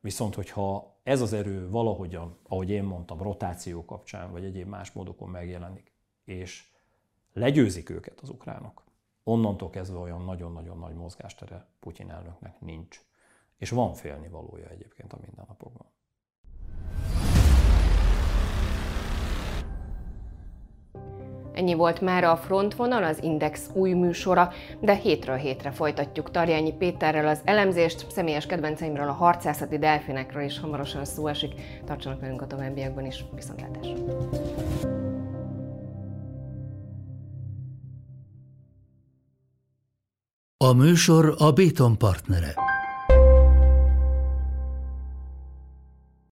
Viszont, 0.00 0.34
hogyha 0.34 0.98
ez 1.02 1.20
az 1.20 1.32
erő 1.32 1.70
valahogyan, 1.70 2.38
ahogy 2.48 2.70
én 2.70 2.84
mondtam, 2.84 3.22
rotáció 3.22 3.84
kapcsán, 3.84 4.30
vagy 4.30 4.44
egyéb 4.44 4.68
más 4.68 4.92
módokon 4.92 5.28
megjelenik, 5.28 5.92
és 6.24 6.68
legyőzik 7.32 7.90
őket 7.90 8.20
az 8.20 8.28
ukránok, 8.28 8.84
onnantól 9.24 9.70
kezdve 9.70 9.98
olyan 9.98 10.24
nagyon-nagyon 10.24 10.78
nagy 10.78 10.94
mozgástere 10.94 11.66
Putyin 11.80 12.10
elnöknek 12.10 12.60
nincs. 12.60 13.04
És 13.56 13.70
van 13.70 13.94
félni 13.94 14.28
valója 14.28 14.68
egyébként 14.68 15.12
a 15.12 15.18
mindennapokban. 15.20 15.86
Ennyi 21.60 21.74
volt 21.74 22.00
már 22.00 22.24
a 22.24 22.36
frontvonal, 22.36 23.04
az 23.04 23.22
Index 23.22 23.68
új 23.72 23.92
műsora, 23.92 24.52
de 24.80 24.94
hétről 24.94 25.36
hétre 25.36 25.70
folytatjuk 25.70 26.30
Tarjányi 26.30 26.72
Péterrel 26.72 27.28
az 27.28 27.40
elemzést, 27.44 28.06
személyes 28.10 28.46
kedvenceimről 28.46 29.08
a 29.08 29.12
harcászati 29.12 29.78
delfinekről 29.78 30.42
is 30.42 30.58
hamarosan 30.58 31.04
szó 31.04 31.26
esik. 31.26 31.52
Tartsanak 31.84 32.20
velünk 32.20 32.42
a 32.42 32.46
továbbiakban 32.46 33.06
is, 33.06 33.24
viszontlátás! 33.34 33.86
A 40.56 40.72
műsor 40.72 41.34
a 41.38 41.52
Béton 41.52 41.98
partnere. 41.98 42.54